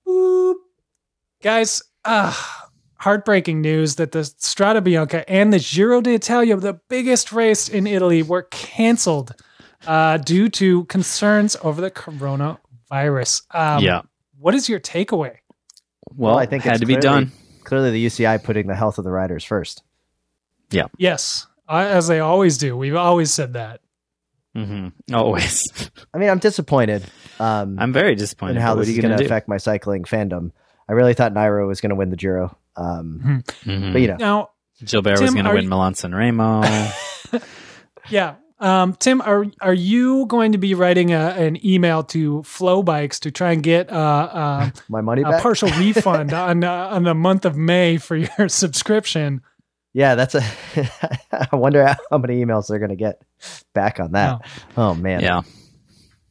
[0.07, 0.55] Boop.
[1.43, 2.35] Guys, uh,
[2.99, 8.23] heartbreaking news that the Strada Bianca and the Giro d'Italia, the biggest race in Italy,
[8.23, 9.35] were canceled
[9.87, 13.43] uh, due to concerns over the coronavirus.
[13.55, 14.03] Um, yeah.
[14.39, 15.37] What is your takeaway?
[16.17, 17.33] Well, I think it had it's to be done.
[17.65, 19.83] Clearly, the UCI putting the health of the riders first.
[20.71, 20.87] Yeah.
[20.97, 22.77] Yes, as they always do.
[22.77, 23.81] We've always said that.
[24.55, 25.63] hmm Always.
[26.15, 27.05] I mean, I'm disappointed.
[27.39, 28.57] Um, I'm very disappointed.
[28.57, 30.05] and how but what this are is you going going to to affect my cycling
[30.05, 30.53] fandom.
[30.89, 32.57] I really thought Nairo was going to win the Giro.
[32.79, 33.93] Um, Mhm.
[33.93, 34.51] But you know, Now,
[34.85, 36.63] Gilbert was going to win you- Milan San Remo.
[38.11, 38.37] yeah.
[38.61, 43.31] Um, Tim, are are you going to be writing a, an email to FloBikes to
[43.31, 45.43] try and get uh, uh, my money a back.
[45.43, 49.43] partial refund on uh, on the month of May for your subscription?
[49.93, 50.43] yeah, that's a.
[51.33, 53.23] I wonder how many emails they're going to get
[53.75, 54.41] back on that.
[54.77, 55.43] Oh man, yeah.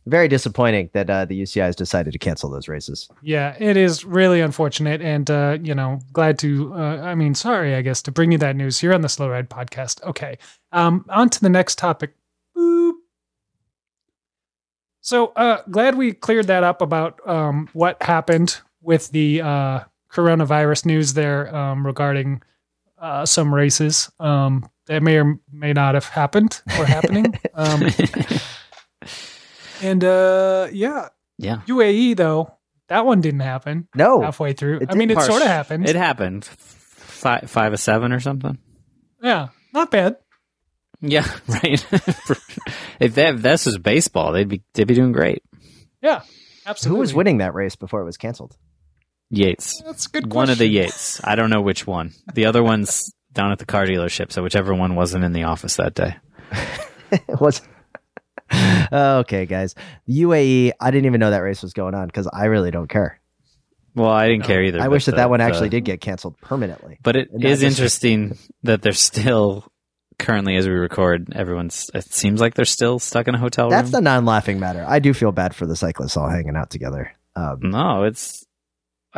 [0.08, 3.10] Very disappointing that uh, the UCI has decided to cancel those races.
[3.22, 6.74] Yeah, it is really unfortunate, and uh, you know, glad to.
[6.74, 9.30] Uh, I mean, sorry, I guess to bring you that news here on the Slow
[9.30, 10.01] Ride podcast.
[10.03, 10.38] Okay,
[10.72, 12.16] um, on to the next topic.
[12.55, 12.93] Boop.
[15.01, 19.80] So, uh, glad we cleared that up about um, what happened with the uh,
[20.12, 22.41] coronavirus news there um, regarding
[22.97, 27.39] uh, some races um, that may or may not have happened or happening.
[29.82, 31.61] and uh, yeah, yeah.
[31.67, 32.53] UAE though
[32.88, 34.82] that one didn't happen No, halfway through.
[34.89, 35.89] I mean, it sort of happened.
[35.89, 36.45] It happened.
[36.45, 38.57] Five, five of seven or something.
[39.21, 40.17] yeah, not bad.
[41.01, 41.86] Yeah, right.
[42.99, 45.43] if, that, if this was baseball, they'd be they'd be doing great.
[46.01, 46.21] Yeah,
[46.65, 46.95] absolutely.
[46.97, 48.55] who was winning that race before it was canceled?
[49.30, 50.34] Yates, That's a good.
[50.34, 50.67] one of the.
[50.67, 51.21] Yates.
[51.23, 52.13] I don't know which one.
[52.34, 54.32] The other one's down at the car dealership.
[54.32, 56.15] So whichever one wasn't in the office that day.
[57.11, 57.61] it was.
[58.91, 59.76] okay, guys.
[60.06, 60.72] The UAE.
[60.80, 63.20] I didn't even know that race was going on because I really don't care.
[63.95, 64.80] Well, I didn't care either.
[64.82, 67.00] I wish that the- that one actually the- did get canceled permanently.
[67.02, 69.66] But it is And just- interesting that they're still
[70.20, 71.89] currently, as we record, everyone's.
[71.93, 73.72] It seems like they're still stuck in a hotel room.
[73.72, 73.91] That's room.
[73.91, 74.84] the non-laughing matter.
[74.88, 77.12] I do feel bad for the cyclists all hanging out together.
[77.36, 78.45] Um, No, it's.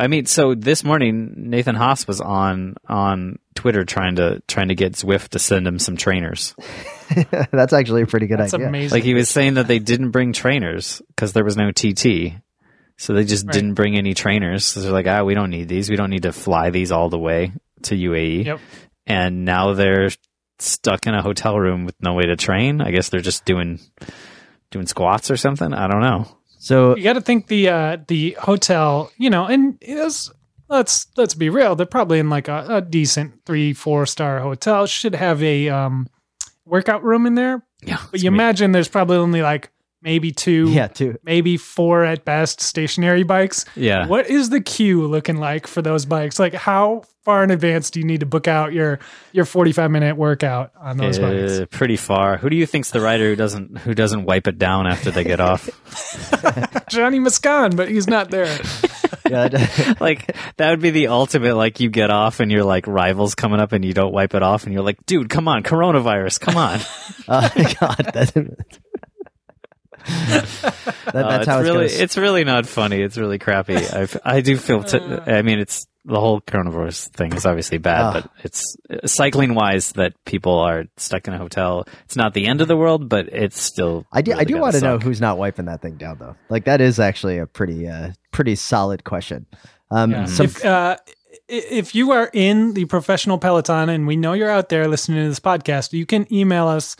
[0.00, 4.74] I mean, so this morning Nathan Haas was on on Twitter trying to trying to
[4.74, 6.54] get Zwift to send him some trainers.
[7.52, 8.68] that's actually a pretty good That's idea.
[8.68, 8.96] amazing.
[8.96, 12.34] Like he was saying that they didn't bring trainers because there was no TT,
[12.96, 13.52] so they just Right.
[13.52, 14.64] didn't bring any trainers.
[14.64, 15.90] So they're like, ah, we don't need these.
[15.90, 18.44] We don't need to fly these all the way to UAE.
[18.46, 18.60] Yep.
[19.06, 20.10] And now they're
[20.58, 22.80] stuck in a hotel room with no way to train.
[22.80, 23.80] I guess they're just doing
[24.70, 25.72] doing squats or something.
[25.74, 26.26] I don't know.
[26.62, 30.30] So you got to think the uh, the hotel, you know, and is,
[30.68, 31.74] let's let's be real.
[31.74, 34.84] They're probably in like a, a decent three four star hotel.
[34.84, 36.06] Should have a um,
[36.66, 38.36] workout room in there, Yeah, but you me.
[38.36, 39.70] imagine there's probably only like
[40.02, 41.18] maybe two, yeah, too.
[41.22, 43.64] maybe four at best stationary bikes.
[43.76, 44.06] Yeah.
[44.06, 46.38] What is the queue looking like for those bikes?
[46.38, 48.98] Like how far in advance do you need to book out your
[49.32, 51.60] your 45 minute workout on those bikes?
[51.60, 52.36] Uh, pretty far.
[52.38, 55.24] Who do you think's the rider who doesn't who doesn't wipe it down after they
[55.24, 55.68] get off?
[56.88, 58.58] Gianni Moscon, but he's not there.
[59.28, 61.54] Yeah, like that would be the ultimate.
[61.54, 64.42] Like you get off and you're like rivals coming up and you don't wipe it
[64.42, 66.80] off and you're like, dude, come on, coronavirus, come on.
[67.28, 68.80] oh God,
[70.10, 70.46] that,
[71.12, 72.00] that, Uh, that's it's how really goes.
[72.00, 73.00] it's really not funny.
[73.00, 73.76] It's really crappy.
[73.76, 74.82] I I do feel.
[74.84, 78.12] T- I mean, it's the whole coronavirus thing is obviously bad, Ah.
[78.12, 81.86] but it's cycling wise that people are stuck in a hotel.
[82.04, 84.06] It's not the end of the world, but it's still.
[84.12, 84.32] I do.
[84.32, 86.36] I do gotta want to know who's not wiping that thing down, though.
[86.48, 89.46] Like that is actually a pretty, uh, pretty solid question.
[89.90, 90.24] Um, Yeah.
[90.26, 90.96] some- if uh,
[91.48, 95.28] if you are in the professional peloton and we know you're out there listening to
[95.28, 96.96] this podcast, you can email us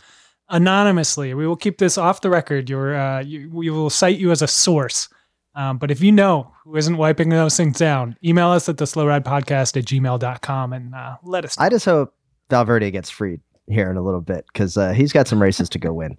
[0.50, 1.34] anonymously.
[1.34, 2.68] We will keep this off the record.
[2.68, 5.08] Your uh, you, we will cite you as a source.
[5.54, 8.86] Um, but if you know who isn't wiping those things down, email us at the
[8.86, 11.64] slow ride podcast at gmail.com and uh, let us know.
[11.64, 12.14] I just hope
[12.50, 15.78] Valverde gets freed here in a little bit because uh, he's got some races to
[15.78, 16.16] go win.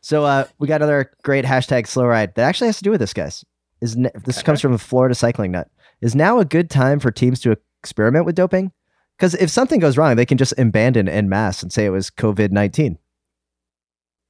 [0.00, 3.00] So uh, we got another great hashtag slow ride that actually has to do with
[3.00, 3.44] this, guys.
[3.80, 5.68] Is ne- this comes from a Florida Cycling Nut?
[6.00, 8.70] Is now a good time for teams to experiment with doping?
[9.16, 12.10] Because if something goes wrong, they can just abandon en masse and say it was
[12.10, 12.98] COVID nineteen.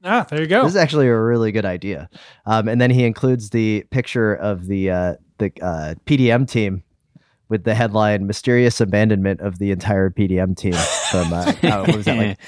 [0.05, 0.63] Ah, there you go.
[0.63, 2.09] This is actually a really good idea.
[2.47, 6.83] Um, and then he includes the picture of the uh, the uh, PDM team
[7.49, 10.75] with the headline "Mysterious Abandonment of the Entire PDM Team"
[11.11, 12.39] from uh, oh, what was that like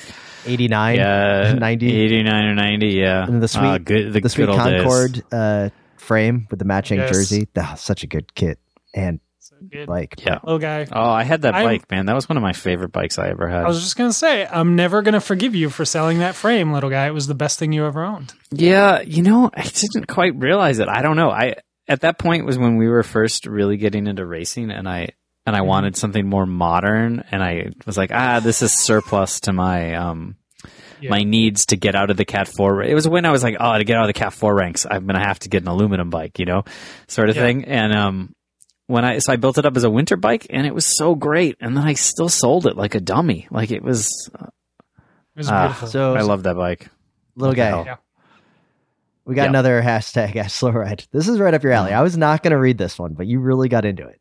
[0.46, 0.96] eighty nine?
[0.96, 1.92] yeah, 90.
[1.92, 3.26] 89 or 90, yeah.
[3.26, 4.57] And the sweet- Ah, good, the, the sweet good.
[4.57, 7.11] Concord uh, frame with the matching Yes.
[7.11, 7.48] jersey.
[7.57, 8.59] Ah, such a good kit
[8.94, 9.18] and
[9.49, 9.86] So good.
[9.86, 10.14] bike.
[10.26, 10.38] Yeah.
[10.42, 10.86] Little guy.
[10.90, 12.07] Oh, I had that I'm- bike, man.
[12.07, 13.64] That was one of my favorite bikes I ever had.
[13.64, 16.34] I was just going to say, I'm never going to forgive you for selling that
[16.34, 17.07] frame, little guy.
[17.07, 18.34] It was the best thing you ever owned.
[18.51, 20.88] Yeah, you know, I didn't quite realize it.
[20.88, 21.30] I don't know.
[21.30, 21.55] I
[21.86, 25.11] at that point was when we were first really getting into racing, and I
[25.47, 25.66] and I Mhm.
[25.66, 30.34] wanted something more modern, and I was like, ah, this is surplus to my um
[31.01, 31.11] Yeah.
[31.11, 32.82] my needs to get out of the Cat Four.
[32.82, 34.86] It was when I was like, oh, to get out of the Cat Four ranks,
[34.90, 36.64] I'm gonna have to get an aluminum bike, you know,
[37.07, 37.42] sort of Yeah.
[37.42, 37.64] thing.
[37.66, 38.34] And um,
[38.87, 41.14] when I so I built it up as a winter bike, and it was so
[41.14, 43.49] great, and then I still sold it like a dummy.
[43.51, 44.51] Like it was, It
[45.37, 45.89] was beautiful.
[45.89, 46.89] So I love that bike.
[47.34, 47.84] little What guy.
[47.84, 47.97] Yeah.
[49.24, 49.49] we got Yeah.
[49.51, 51.05] another hashtag at slow ride.
[51.12, 51.93] This is right up your alley.
[51.93, 54.20] I was not going to read this one, but you really got into it.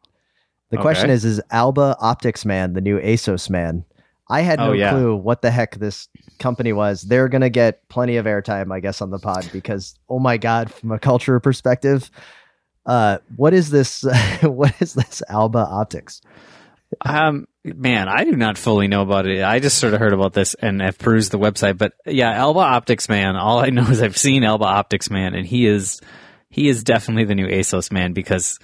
[0.72, 3.86] The question is: Is Alba Optics Man the new Assos man?
[4.28, 4.90] I had oh, no Oh, yeah.
[4.90, 6.10] clue what the heck this
[6.40, 7.04] company was.
[7.04, 10.38] They're going to get plenty of airtime, I guess, on the pod because, oh my
[10.38, 12.10] god, from a culture perspective,
[12.86, 14.04] uh, what is this?
[14.42, 16.22] what is this Alba Optics?
[17.02, 19.44] Um, man, I do not fully know about it.
[19.44, 21.78] I just sort of heard about this and have perused the website.
[21.78, 23.36] But yeah, Alba Optics Man.
[23.36, 26.02] All I know is I've seen Alba Optics Man, and he is
[26.50, 28.60] he is definitely the new Assos man because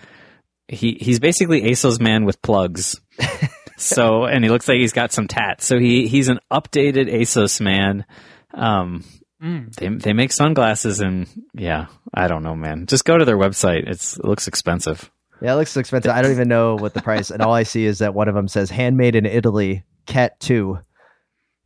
[0.67, 2.99] he he's basically Assos man with plugs.
[3.77, 5.65] so and he looks like he's got some tats.
[5.65, 8.05] So he he's an updated Assos man.
[8.53, 9.03] Um,
[9.41, 9.73] Mm.
[9.75, 12.85] they they make sunglasses and yeah, I don't know, man.
[12.85, 13.89] Just go to their website.
[13.89, 15.09] It's it looks expensive.
[15.41, 16.11] Yeah, it looks expensive.
[16.11, 18.35] I don't even know what the price, and all I see is that one of
[18.35, 20.79] them says "handmade in Italy" Cat Two.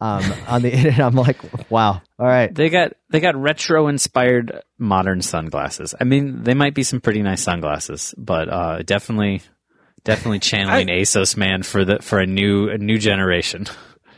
[0.02, 1.38] Um, on the internet, I'm like,
[1.72, 2.02] wow.
[2.20, 5.96] All right, They got they got retro inspired modern sunglasses.
[6.00, 9.42] I mean, they might be some pretty nice sunglasses, but uh, definitely
[10.04, 13.66] definitely channeling Assos man for the for a new a new generation.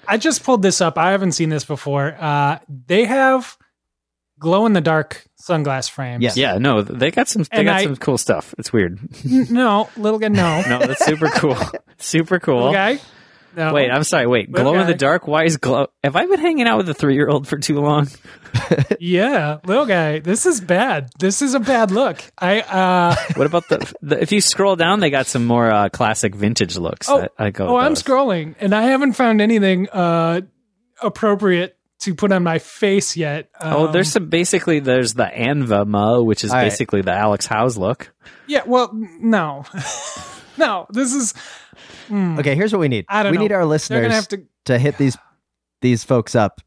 [0.08, 0.98] I just pulled this up.
[0.98, 2.16] I haven't seen this before.
[2.20, 3.58] Uh, they have
[4.40, 6.24] glow in the dark sunglass frames.
[6.24, 6.38] Yes.
[6.38, 8.54] Yeah, no, they got some they And got I- some cool stuff.
[8.58, 9.00] It's weird.
[9.26, 10.28] N- no, little guy.
[10.30, 10.64] No.
[10.70, 11.58] No, that's super cool.
[11.98, 12.66] super cool.
[12.70, 13.00] Okay.
[13.58, 13.74] No.
[13.74, 14.28] Wait, I'm sorry.
[14.28, 15.28] Wait, Little glow in the dark.
[15.28, 15.88] Why is glow?
[16.04, 18.08] Have I been hanging out with a three year old for too long?
[19.00, 20.20] yeah, little guy.
[20.20, 21.10] This is bad.
[21.20, 22.20] This is a bad look.
[22.38, 24.22] I uh What about the, the?
[24.22, 27.10] If you scroll down, they got some more uh, classic vintage looks.
[27.10, 27.68] oh, I, I go.
[27.68, 28.04] oh with I'm those.
[28.04, 30.42] scrolling and I haven't found anything uh
[31.02, 33.50] appropriate to put on my face yet.
[33.60, 34.30] Oh, Um, there's some.
[34.30, 36.66] Basically, there's the Anvma, which is All right.
[36.66, 38.14] basically the Alex Howes look.
[38.48, 38.62] yeah.
[38.66, 39.64] Well, no,
[40.58, 40.86] no.
[40.92, 41.34] This is
[42.08, 42.56] hmm, okay.
[42.56, 43.06] Here's what we need.
[43.10, 43.44] I don't we know.
[43.44, 44.44] need our listeners gonna have to.
[44.66, 45.18] to hit these
[45.82, 46.62] these folks up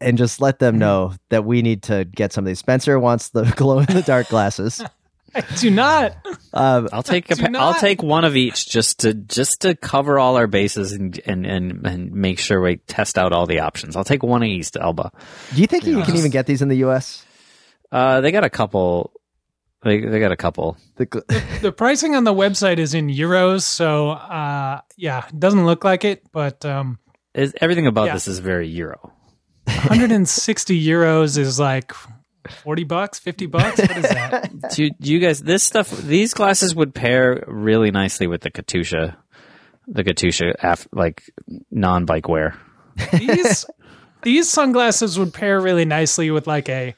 [0.00, 2.58] and just let them know that we need to get some of these.
[2.58, 4.82] Spencer wants the glow in the dark glasses.
[5.34, 6.14] I do not.
[6.56, 9.74] Um, I'll take a, Do pa- I'll take one of each just to just to
[9.74, 13.58] cover all our bases and and and, and make sure we test out all the
[13.58, 13.96] options.
[13.96, 15.10] I'll take one of each to Elba.
[15.52, 17.26] do you think you can even get these in the U.S.?
[17.90, 19.10] Uh, they got a couple.
[19.84, 20.76] They they got a couple.
[20.96, 25.64] The, gl- The pricing on the website is in euros, so uh, yeah, it doesn't
[25.66, 26.98] look like it, but um,
[27.34, 28.14] Is, everything about Yeah.
[28.14, 29.12] this is very Euro.
[29.66, 31.92] 160 euros is like
[32.62, 33.78] 40 bucks, 50 bucks.
[33.78, 34.50] What is that?
[34.74, 35.90] do, you, do you guys this stuff?
[35.90, 39.16] These glasses would pair really nicely with the Katusha,
[39.86, 41.22] the Katusha af, like
[41.70, 42.56] non bike wear.
[43.12, 43.66] these
[44.22, 46.94] these sunglasses would pair really nicely with like a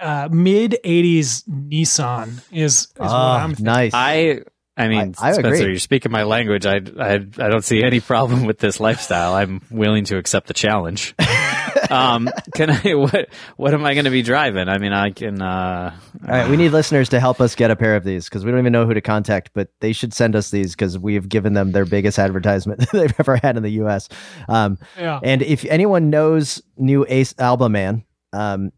[0.00, 2.40] uh, mid 80s Nissan.
[2.52, 3.64] Is is what Ah, I'm thinking.
[3.64, 3.92] nice.
[3.94, 4.40] I
[4.76, 5.66] I mean, I- I Spencer, agree.
[5.70, 6.64] you're speaking my language.
[6.64, 7.18] I, I I
[7.48, 9.34] don't see any problem with this lifestyle.
[9.34, 11.14] I'm willing to accept the challenge.
[11.90, 12.94] um, can I?
[12.94, 14.68] What what am I going to be driving?
[14.68, 15.42] I mean, I can.
[15.42, 18.44] Uh, All right, we need listeners to help us get a pair of these because
[18.44, 21.28] we don't even know who to contact, but they should send us these because we've
[21.28, 24.08] given them their biggest advertisement they've ever had in the U.S.
[24.48, 25.18] Um, Yeah.
[25.24, 28.70] and if anyone knows new Ace Alba Man, um,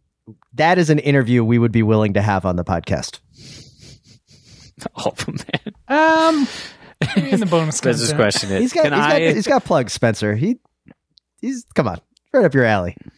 [0.54, 3.20] that is an interview we would be willing to have on the podcast.
[4.96, 6.48] oh man, Um,
[7.30, 8.16] in the bonus Spencer's content.
[8.18, 9.10] question is: He's got, Can he's, I?
[9.26, 10.34] got he's got plugs, Spencer.
[10.34, 10.58] He
[11.40, 12.00] he's come on,
[12.32, 12.96] right up your alley.
[13.04, 13.10] you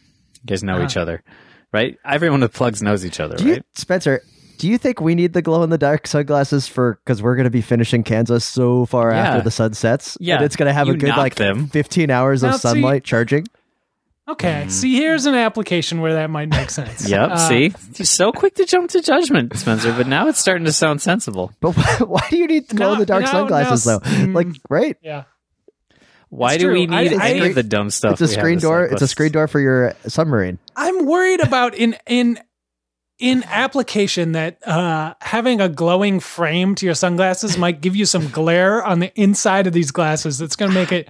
[0.45, 0.85] guys know Uh.
[0.85, 1.23] each other,
[1.71, 1.97] right?
[2.05, 3.63] Everyone with plugs knows each other, Do you, right?
[3.75, 4.21] Spencer?
[4.59, 7.45] Do you think we need the glow in the dark sunglasses for because we're going
[7.45, 9.17] to be finishing Kansas so far Yeah.
[9.29, 10.17] after the sun sets?
[10.21, 10.35] Yeah.
[10.35, 11.67] and it's going to have You a good like them.
[11.67, 13.45] fifteen hours Now, of see- sunlight charging.
[14.25, 17.07] Okay, see, here's an application where that might make sense.
[17.09, 17.31] Yep.
[17.31, 19.91] Uh, see, you're so quick to jump to judgment, Spencer.
[19.91, 21.51] But now it's starting to sound sensible.
[21.59, 23.99] But why, why do you need the glow in the dark No, no, sunglasses no,
[23.99, 24.05] though?
[24.09, 24.33] mm.
[24.33, 24.95] Like, right?
[25.01, 25.23] Yeah.
[26.29, 26.73] Why It's do true.
[26.73, 28.13] we need I- any I- of the dumb stuff?
[28.13, 28.85] It's a screen door.
[28.85, 30.57] It's a screen door for your submarine.
[30.75, 32.39] I'm worried about in in
[33.19, 38.29] in application that uh, having a glowing frame to your sunglasses might give you some
[38.29, 40.39] glare on the inside of these glasses.
[40.39, 41.09] That's going to make it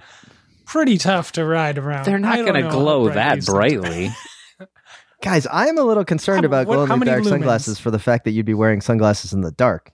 [0.64, 2.04] pretty tough to ride around.
[2.06, 3.58] They're not going to glow bright that these things are.
[3.58, 4.10] brightly.
[5.22, 7.22] Guys, I am a little concerned How- about what- glow in how the many dark
[7.24, 7.28] lumens?
[7.28, 9.90] sunglasses for the fact that you'd be wearing sunglasses in the dark.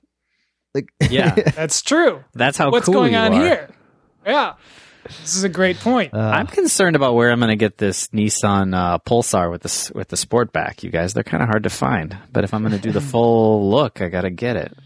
[0.74, 1.34] Like, Yeah.
[1.54, 2.24] That's true.
[2.34, 3.40] That's how What's cool going you on are.
[3.44, 3.70] here?
[4.26, 4.54] Yeah,
[5.04, 6.12] this is a great point.
[6.14, 9.90] uh, I'm concerned about where I'm going to get this Nissan uh, Pulsar with this
[9.92, 10.82] with the sport back.
[10.82, 12.16] You guys, they're kind of hard to find.
[12.32, 14.76] But if I'm going to do the full look, I got to get it.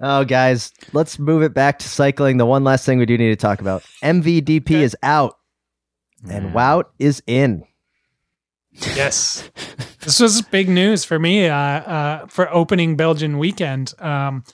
[0.00, 2.36] Oh, guys, let's move it back to cycling.
[2.36, 5.38] The one last thing we do need to talk about: MVDP is out
[6.28, 7.64] and Wout is in.
[8.72, 9.50] Yes.
[10.00, 13.94] this was big news for me uh, uh, for opening Belgian weekend.
[13.98, 14.44] Um,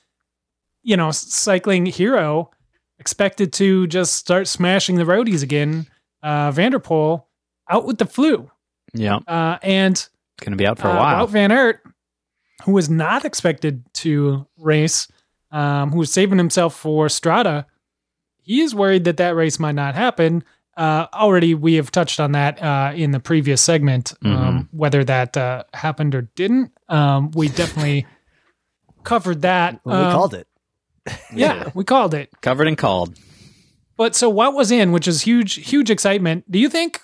[0.83, 2.51] you know, Cycling Hero
[2.99, 5.87] expected to just start smashing the roadies again.
[6.23, 7.25] Uh, Van der Poel
[7.69, 8.51] out with the flu.
[8.95, 10.09] Yeah, Uh, and
[10.41, 11.27] going to be out for a uh, while.
[11.27, 11.81] Wout Van Aert,
[12.65, 15.09] who was not expected to race,
[15.53, 17.67] um, who was saving himself for Strada,
[18.41, 20.43] he is worried that that race might not happen.
[20.77, 25.37] Uh, already, we have touched on that uh, in the previous segment, um, whether that
[25.37, 26.73] uh, happened or didn't.
[26.89, 28.07] Um, we definitely
[29.05, 29.81] covered that.
[29.85, 30.47] Well, we Um, called it.
[31.35, 32.31] Yeah, we called it.
[32.41, 33.19] Covered and called.
[33.97, 36.51] But so what was in, which is huge, huge excitement.
[36.51, 37.01] Do you think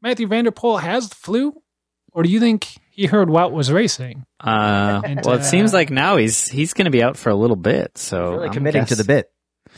[0.00, 1.60] Matthew Van der Poel has the flu,
[2.12, 4.24] or do you think he heard Wout was racing?
[4.40, 7.28] Uh, And, well, it uh, seems like now he's he's going to be out for
[7.28, 7.98] a little bit.
[7.98, 9.30] So Really I'm committing to the bit.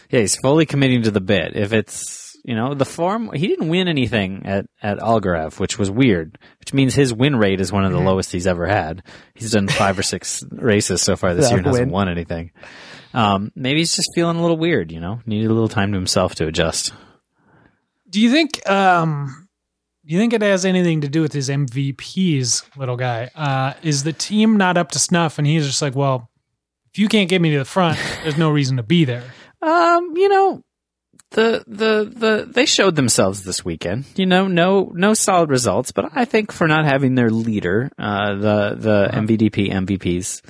[0.09, 1.57] Yeah, he's fully committing to the bit.
[1.57, 5.91] If it's you know the form, he didn't win anything at at Algarve, which was
[5.91, 6.39] weird.
[6.61, 9.03] Which means his win rate is one of the lowest he's ever had.
[9.35, 12.53] He's done five or six races so far this Without year and hasn't won anything.
[13.15, 14.93] Um, maybe he's just feeling a little weird.
[14.93, 16.93] You know, needed a little time to himself to adjust.
[18.09, 19.48] Do you think um
[20.09, 23.31] do you think it has anything to do with his MVP's little guy?
[23.35, 26.31] Uh is the team not up to snuff and he's just like, well,
[26.91, 29.25] if you can't get me to the front, there's no reason to be there.
[29.61, 30.63] Um, you know,
[31.31, 34.07] the the the they showed themselves this weekend.
[34.17, 38.35] You know, no no solid results, but I think for not having their leader, uh,
[38.35, 40.43] the the MVDP MVPs,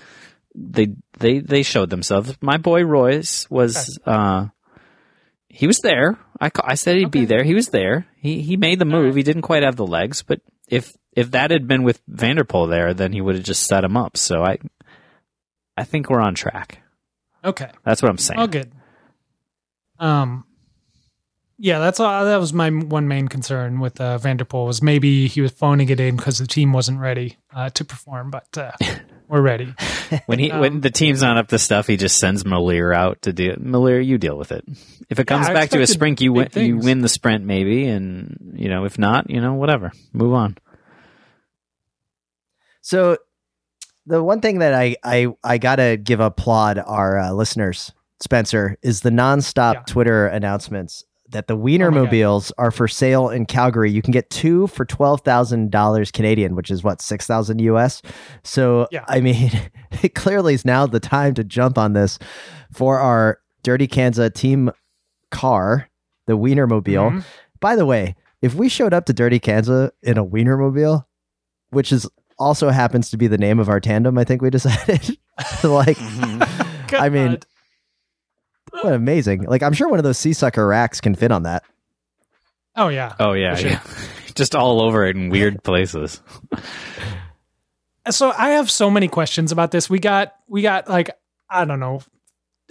[0.55, 0.89] they
[1.19, 2.37] they they showed themselves.
[2.41, 4.47] My boy Royce was uh,
[5.49, 6.19] he was there.
[6.41, 7.43] I I said he'd be there.
[7.43, 8.07] He was there.
[8.17, 9.15] He he made the move.
[9.15, 12.45] He didn't quite have the legs, but if if that had been with Van der
[12.45, 14.17] Poel there, then he would have just set him up.
[14.17, 14.59] So I
[15.77, 16.83] I think we're on track.
[17.45, 17.71] Okay.
[17.85, 18.41] That's what I'm saying.
[18.41, 18.73] All good.
[19.99, 20.45] Um,
[21.57, 22.25] yeah, that's all.
[22.25, 25.51] That was my one main concern with uh, Van der Poel was maybe he was
[25.53, 28.73] phoning it in because the team wasn't ready uh, to perform, but uh,
[29.29, 29.75] we're ready.
[30.27, 33.21] When he Um, when the team's not up to stuff, he just sends Merlier out
[33.23, 33.57] to deal.
[33.57, 34.65] Merlier, you deal with it.
[35.11, 36.49] If it comes I back to a sprint, you win.
[36.53, 39.93] big You win the sprint, maybe, and you know if not, you know whatever.
[40.15, 40.57] Move on.
[42.81, 43.19] So
[44.07, 49.01] the one thing that I I I gotta give applaud our uh, listeners, Spencer, is
[49.03, 49.83] the nonstop Yeah.
[49.87, 53.91] Twitter announcements that the Oh Wienermobiles are for sale in Calgary.
[53.91, 58.03] You can get two for twelve thousand dollars Canadian, which is what six thousand US.
[58.45, 59.05] So Yeah.
[59.09, 59.51] I mean,
[60.03, 62.19] it clearly is now the time to jump on this
[62.73, 64.71] for our Dirty Kanza team
[65.31, 65.89] car,
[66.27, 67.11] the Wienermobile.
[67.13, 67.25] Mhm.
[67.61, 71.05] By the way, if we showed up to Dirty Kanza in a Wienermobile,
[71.71, 72.09] which is
[72.39, 75.19] also happens to be the name of our tandem, I think we decided.
[75.65, 75.99] like,
[76.93, 77.39] I mean.
[78.71, 79.43] What amazing!
[79.45, 81.65] Like, I'm sure one of those SeaSucker racks can fit on that.
[82.77, 83.15] oh yeah.
[83.19, 83.71] Oh yeah, sure.
[83.71, 83.83] yeah.
[84.35, 86.21] just all over it in weird places.
[88.11, 89.91] So I have so many questions about this.
[89.91, 91.11] We got we got like
[91.51, 92.01] I don't know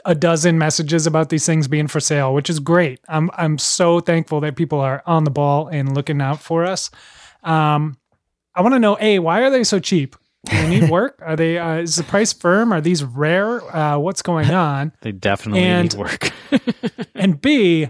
[0.05, 2.99] a dozen messages about these things being for sale, which is great.
[3.07, 6.89] I'm I'm so thankful that people are on the ball and looking out for us.
[7.43, 7.97] Um,
[8.55, 10.15] I want to know a why are they so cheap?
[10.47, 11.21] Do they need work?
[11.25, 11.57] Are they?
[11.57, 12.71] Uh, is the price firm?
[12.73, 13.61] Are these rare?
[13.75, 14.91] Uh, what's going on?
[15.01, 16.31] They definitely And- need work.
[17.15, 17.87] And B,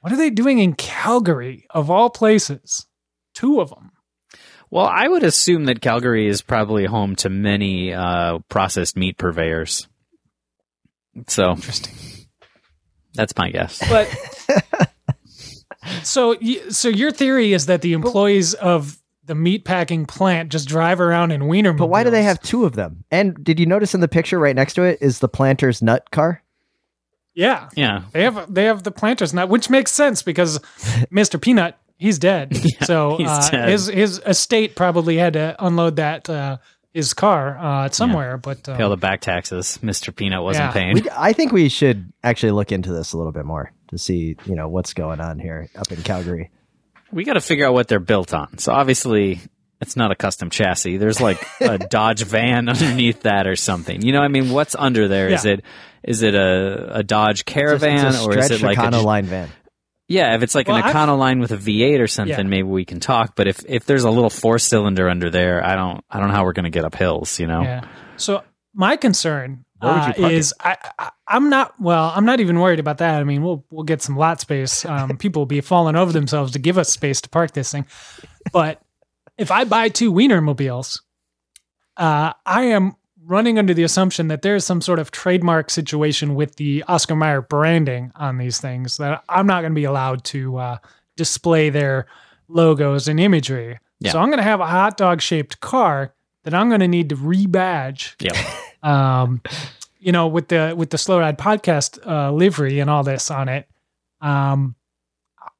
[0.00, 2.86] what are they doing in Calgary of all places?
[3.34, 3.90] Two of them.
[4.70, 9.88] well, I would assume that Calgary is probably home to many uh, processed meat purveyors.
[11.26, 11.94] So Interesting.
[13.14, 13.80] that's my guess.
[13.88, 14.08] But
[16.02, 16.36] so,
[16.70, 18.96] so your theory is that the employees of
[19.30, 21.72] the meatpacking plant just drive around in wiener.
[21.72, 23.04] But why do they have two of them?
[23.10, 26.10] And did you notice in the picture right next to it is the planter's nut
[26.10, 26.42] car?
[27.32, 30.58] Yeah, Yeah, they have they have the planters nut, which makes sense because
[31.12, 31.40] Mr.
[31.40, 32.56] Peanut he's dead.
[32.82, 33.68] so he's uh, dead.
[33.68, 36.58] his his estate probably had to unload that uh,
[36.92, 38.36] his car uh, somewhere.
[38.36, 39.78] But uh, pay all the back taxes.
[39.80, 40.72] Mister Peanut wasn't Yeah.
[40.72, 40.94] paying.
[40.94, 44.36] We, I think we should actually look into this a little bit more to see,
[44.44, 46.50] you know, what's going on here up in Calgary.
[47.12, 48.58] We got to figure out what they're built on.
[48.58, 49.40] So obviously,
[49.80, 50.96] it's not a custom chassis.
[50.98, 54.02] There's like a Dodge van underneath that or something.
[54.02, 55.28] You know, I mean, what's under there?
[55.28, 55.52] Is Yeah.
[55.54, 55.64] it
[56.02, 58.80] is it a, a Dodge It's a- Caravan it's a or is it like a,
[58.80, 59.48] Econoline van.
[60.08, 60.34] yeah?
[60.34, 62.42] If it's like Well, an I've- Econoline with a V8 or something, Yeah.
[62.42, 63.34] maybe we can talk.
[63.36, 66.34] But if if there's a little four cylinder under there, I don't I don't know
[66.34, 67.38] how we're gonna get up hills.
[67.40, 67.84] You know, Yeah.
[68.16, 68.42] So
[68.74, 72.12] my concern Where would you uh, is I, I I'm not well.
[72.14, 73.20] I'm not even worried about that.
[73.20, 74.84] I mean, we'll we'll get some lot space.
[74.84, 77.86] Um, people will be falling over themselves to give us space to park this thing.
[78.52, 78.80] But
[79.38, 81.00] if I buy two Wienermobiles,
[81.96, 86.56] uh, I am running under the assumption that there's some sort of trademark situation with
[86.56, 90.56] the Oscar Mayer branding on these things that I'm not going to be allowed to
[90.56, 90.78] uh,
[91.16, 92.06] display their
[92.48, 93.78] logos and imagery.
[94.00, 94.12] Yeah.
[94.12, 96.14] So I'm going to have a hot dog shaped car
[96.44, 98.14] that I'm going to need to rebadge.
[98.20, 98.36] Yep.
[98.82, 99.40] Um,
[99.98, 103.48] you know, with the with the Slow Ride podcast uh, livery and all this on
[103.48, 103.68] it.
[104.20, 104.74] Um,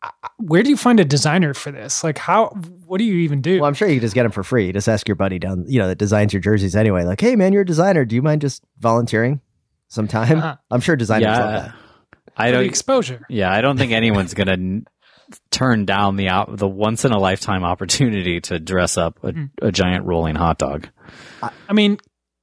[0.02, 2.02] I- I- where do you find a designer for this?
[2.02, 2.48] Like, how?
[2.86, 3.60] What do you even do?
[3.60, 4.72] Well, I'm sure you can just get them for free.
[4.72, 7.04] Just ask your buddy down, you know, that designs your jerseys anyway.
[7.04, 8.04] Like, hey, man, you're a designer.
[8.06, 9.40] Do you mind just volunteering
[9.88, 10.38] some time?
[10.38, 10.56] Uh-huh.
[10.70, 11.60] I'm sure designers love yeah.
[11.62, 11.74] that.
[12.36, 12.64] I don't.
[12.64, 13.26] exposure.
[13.28, 14.80] Yeah, I don't think anyone's gonna
[15.50, 19.44] turn down the out the once in a lifetime opportunity to dress up a, Hmm.
[19.60, 20.88] a giant rolling hot dog.
[21.68, 21.98] I mean,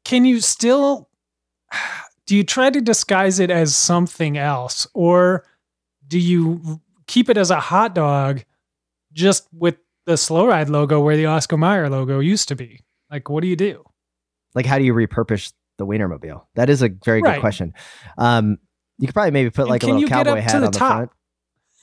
[0.07, 1.09] can you still?
[2.25, 5.45] Do you try to disguise it as something else, or
[6.07, 8.43] do you keep it as a hot dog,
[9.13, 12.81] just with the Slow Ride logo where the Oscar Mayer logo used to be?
[13.11, 13.83] Like, what do you do?
[14.55, 16.43] Like, how do you repurpose the Wienermobile?
[16.55, 17.35] That is a very Right.
[17.35, 17.73] good question.
[18.17, 18.57] Um,
[18.97, 20.71] you could probably maybe put And like a little cowboy up to hat the on
[20.71, 20.95] the top?
[20.95, 21.11] front.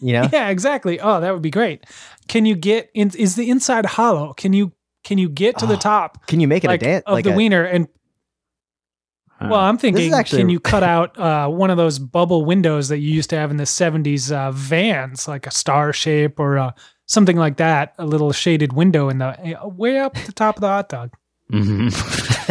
[0.00, 0.98] You know, Yeah, exactly.
[1.00, 1.84] Oh, that would be great.
[2.28, 3.10] Can you get in?
[3.16, 4.32] Is the inside hollow?
[4.34, 4.72] Can you
[5.04, 7.04] can you get to the Oh, top can you make it like, a dance?
[7.06, 7.86] of Like the a, wiener and
[9.51, 12.99] Well, I'm thinking, actually- can you cut out uh, one of those bubble windows that
[12.99, 16.72] you used to have in the 70s uh, vans, like a star shape or uh,
[17.07, 17.95] something like that?
[17.99, 21.12] A little shaded window in the uh, way up the top of the hot dog
[21.53, 21.90] Mhm.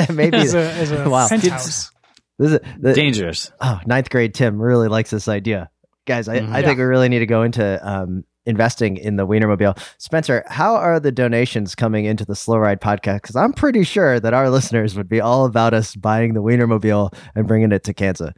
[0.16, 1.28] Maybe as a, as a Wow.
[1.28, 1.92] penthouse.
[2.40, 3.52] this is the, Dangerous.
[3.62, 5.70] oh, ninth grade Tim really likes this idea.
[6.06, 6.52] Guys, I, Mhm.
[6.54, 9.78] I think we really need to go into um, investing in the Wienermobile.
[9.98, 13.22] Spencer, how are the donations coming into the Slow Ride podcast?
[13.22, 17.14] Because I'm pretty sure that our listeners would be all about us buying the Wienermobile
[17.36, 18.34] and bringing it to Kansas.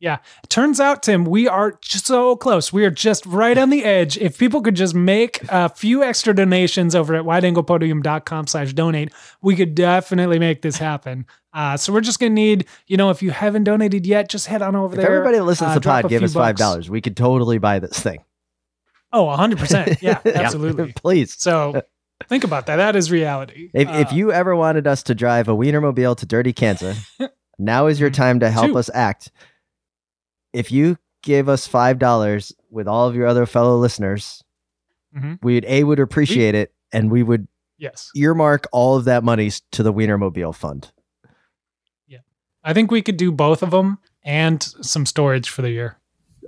[0.00, 0.18] Yeah.
[0.48, 2.72] Turns out, Tim, we are so close.
[2.72, 4.16] We are just right on the edge.
[4.16, 9.56] If people could just make a few extra donations over at wideanglepodium.com slash donate, we
[9.56, 11.26] could definitely make this happen.
[11.52, 14.46] Uh, so we're just going to need, you know, if you haven't donated yet, just
[14.46, 15.10] head on over If there.
[15.10, 16.60] everybody that listens uh, to the pod give us five bucks.
[16.60, 18.22] dollars, we could totally buy this thing.
[19.12, 19.98] Oh, 100%.
[20.02, 20.92] Yeah, absolutely.
[20.92, 21.34] Please.
[21.40, 21.82] So
[22.28, 22.76] think about that.
[22.76, 23.70] That is reality.
[23.72, 26.96] If, if Uh, you ever wanted us to drive a Wienermobile to Dirty Kanza,
[27.58, 28.78] now is your time to help Two.
[28.78, 29.30] us act.
[30.52, 34.42] If you give us five dollars with all of your other fellow listeners,
[35.16, 35.38] Mhm.
[35.42, 37.48] we'd a would appreciate it, and we would
[37.78, 38.10] Yes.
[38.14, 40.92] earmark all of that money to the Wienermobile fund.
[42.06, 42.18] Yeah.
[42.62, 45.96] I think we could do both of them and some storage for the year.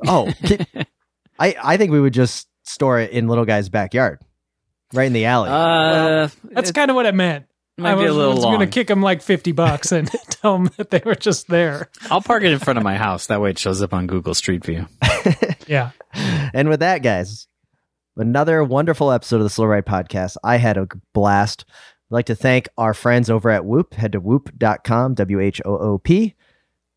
[0.06, 0.30] Oh,
[1.38, 4.20] I I think we would just store it in little guy's backyard,
[4.92, 5.48] right in the alley.
[5.50, 7.46] Uh, That's kind of what I meant.
[7.78, 8.56] might I be was, a little was long.
[8.56, 11.88] going to kick him like 50 bucks and tell him that they were just there.
[12.11, 13.26] I'll park it in front of my house.
[13.26, 14.86] That way it shows up on Google Street View.
[15.66, 15.90] Yeah.
[16.52, 17.46] and with that, guys,
[18.16, 20.36] another wonderful episode of the Slow Ride Podcast.
[20.42, 21.64] I had a blast.
[21.68, 23.94] I'd like to thank our friends over at Whoop.
[23.94, 26.34] Head to whoop.com, W H O O P,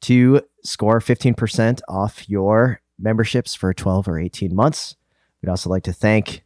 [0.01, 4.95] to score 15% off your memberships for 12 or 18 months.
[5.44, 6.44] We'd also like to thank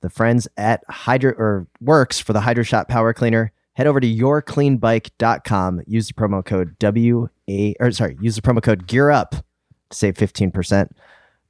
[0.00, 3.52] the friends at Hydro or WORX for the Hydroshot Power Cleaner.
[3.74, 5.82] Head over to yourcleanbike.com.
[5.86, 9.96] Use the promo code W A or sorry, use the promo code Gear Up to
[9.96, 10.90] save 15%.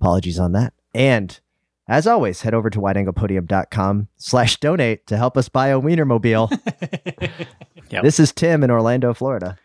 [0.00, 0.74] Apologies on that.
[0.94, 1.38] And
[1.88, 6.50] as always, head over to wideanglepodium.com slash donate to help us buy a Wienermobile.
[7.90, 8.04] Yep.
[8.04, 9.58] This is Tim in Orlando, Florida.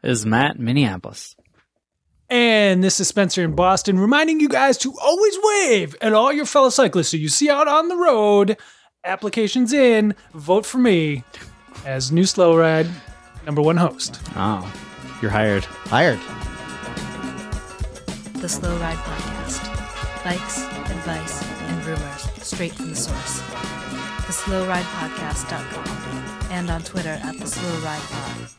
[0.00, 1.36] This is Matt Minneapolis.
[2.30, 6.44] And this is Spencer in Boston, reminding you guys to always wave at all your
[6.44, 7.08] fellow cyclists.
[7.08, 8.58] So you see out on the road,
[9.04, 11.24] applications in, vote for me
[11.86, 12.86] as new slow ride
[13.46, 14.20] number one host.
[14.36, 14.70] Oh,
[15.22, 15.64] you're hired.
[15.86, 16.20] Hired.
[18.40, 19.64] The Slow Ride Podcast.
[20.22, 23.40] Bikes, advice, and rumors straight from the source.
[24.26, 28.50] The Slow Ride TheSlowRidePodcast.com and on Twitter at The Slow Ride Pod.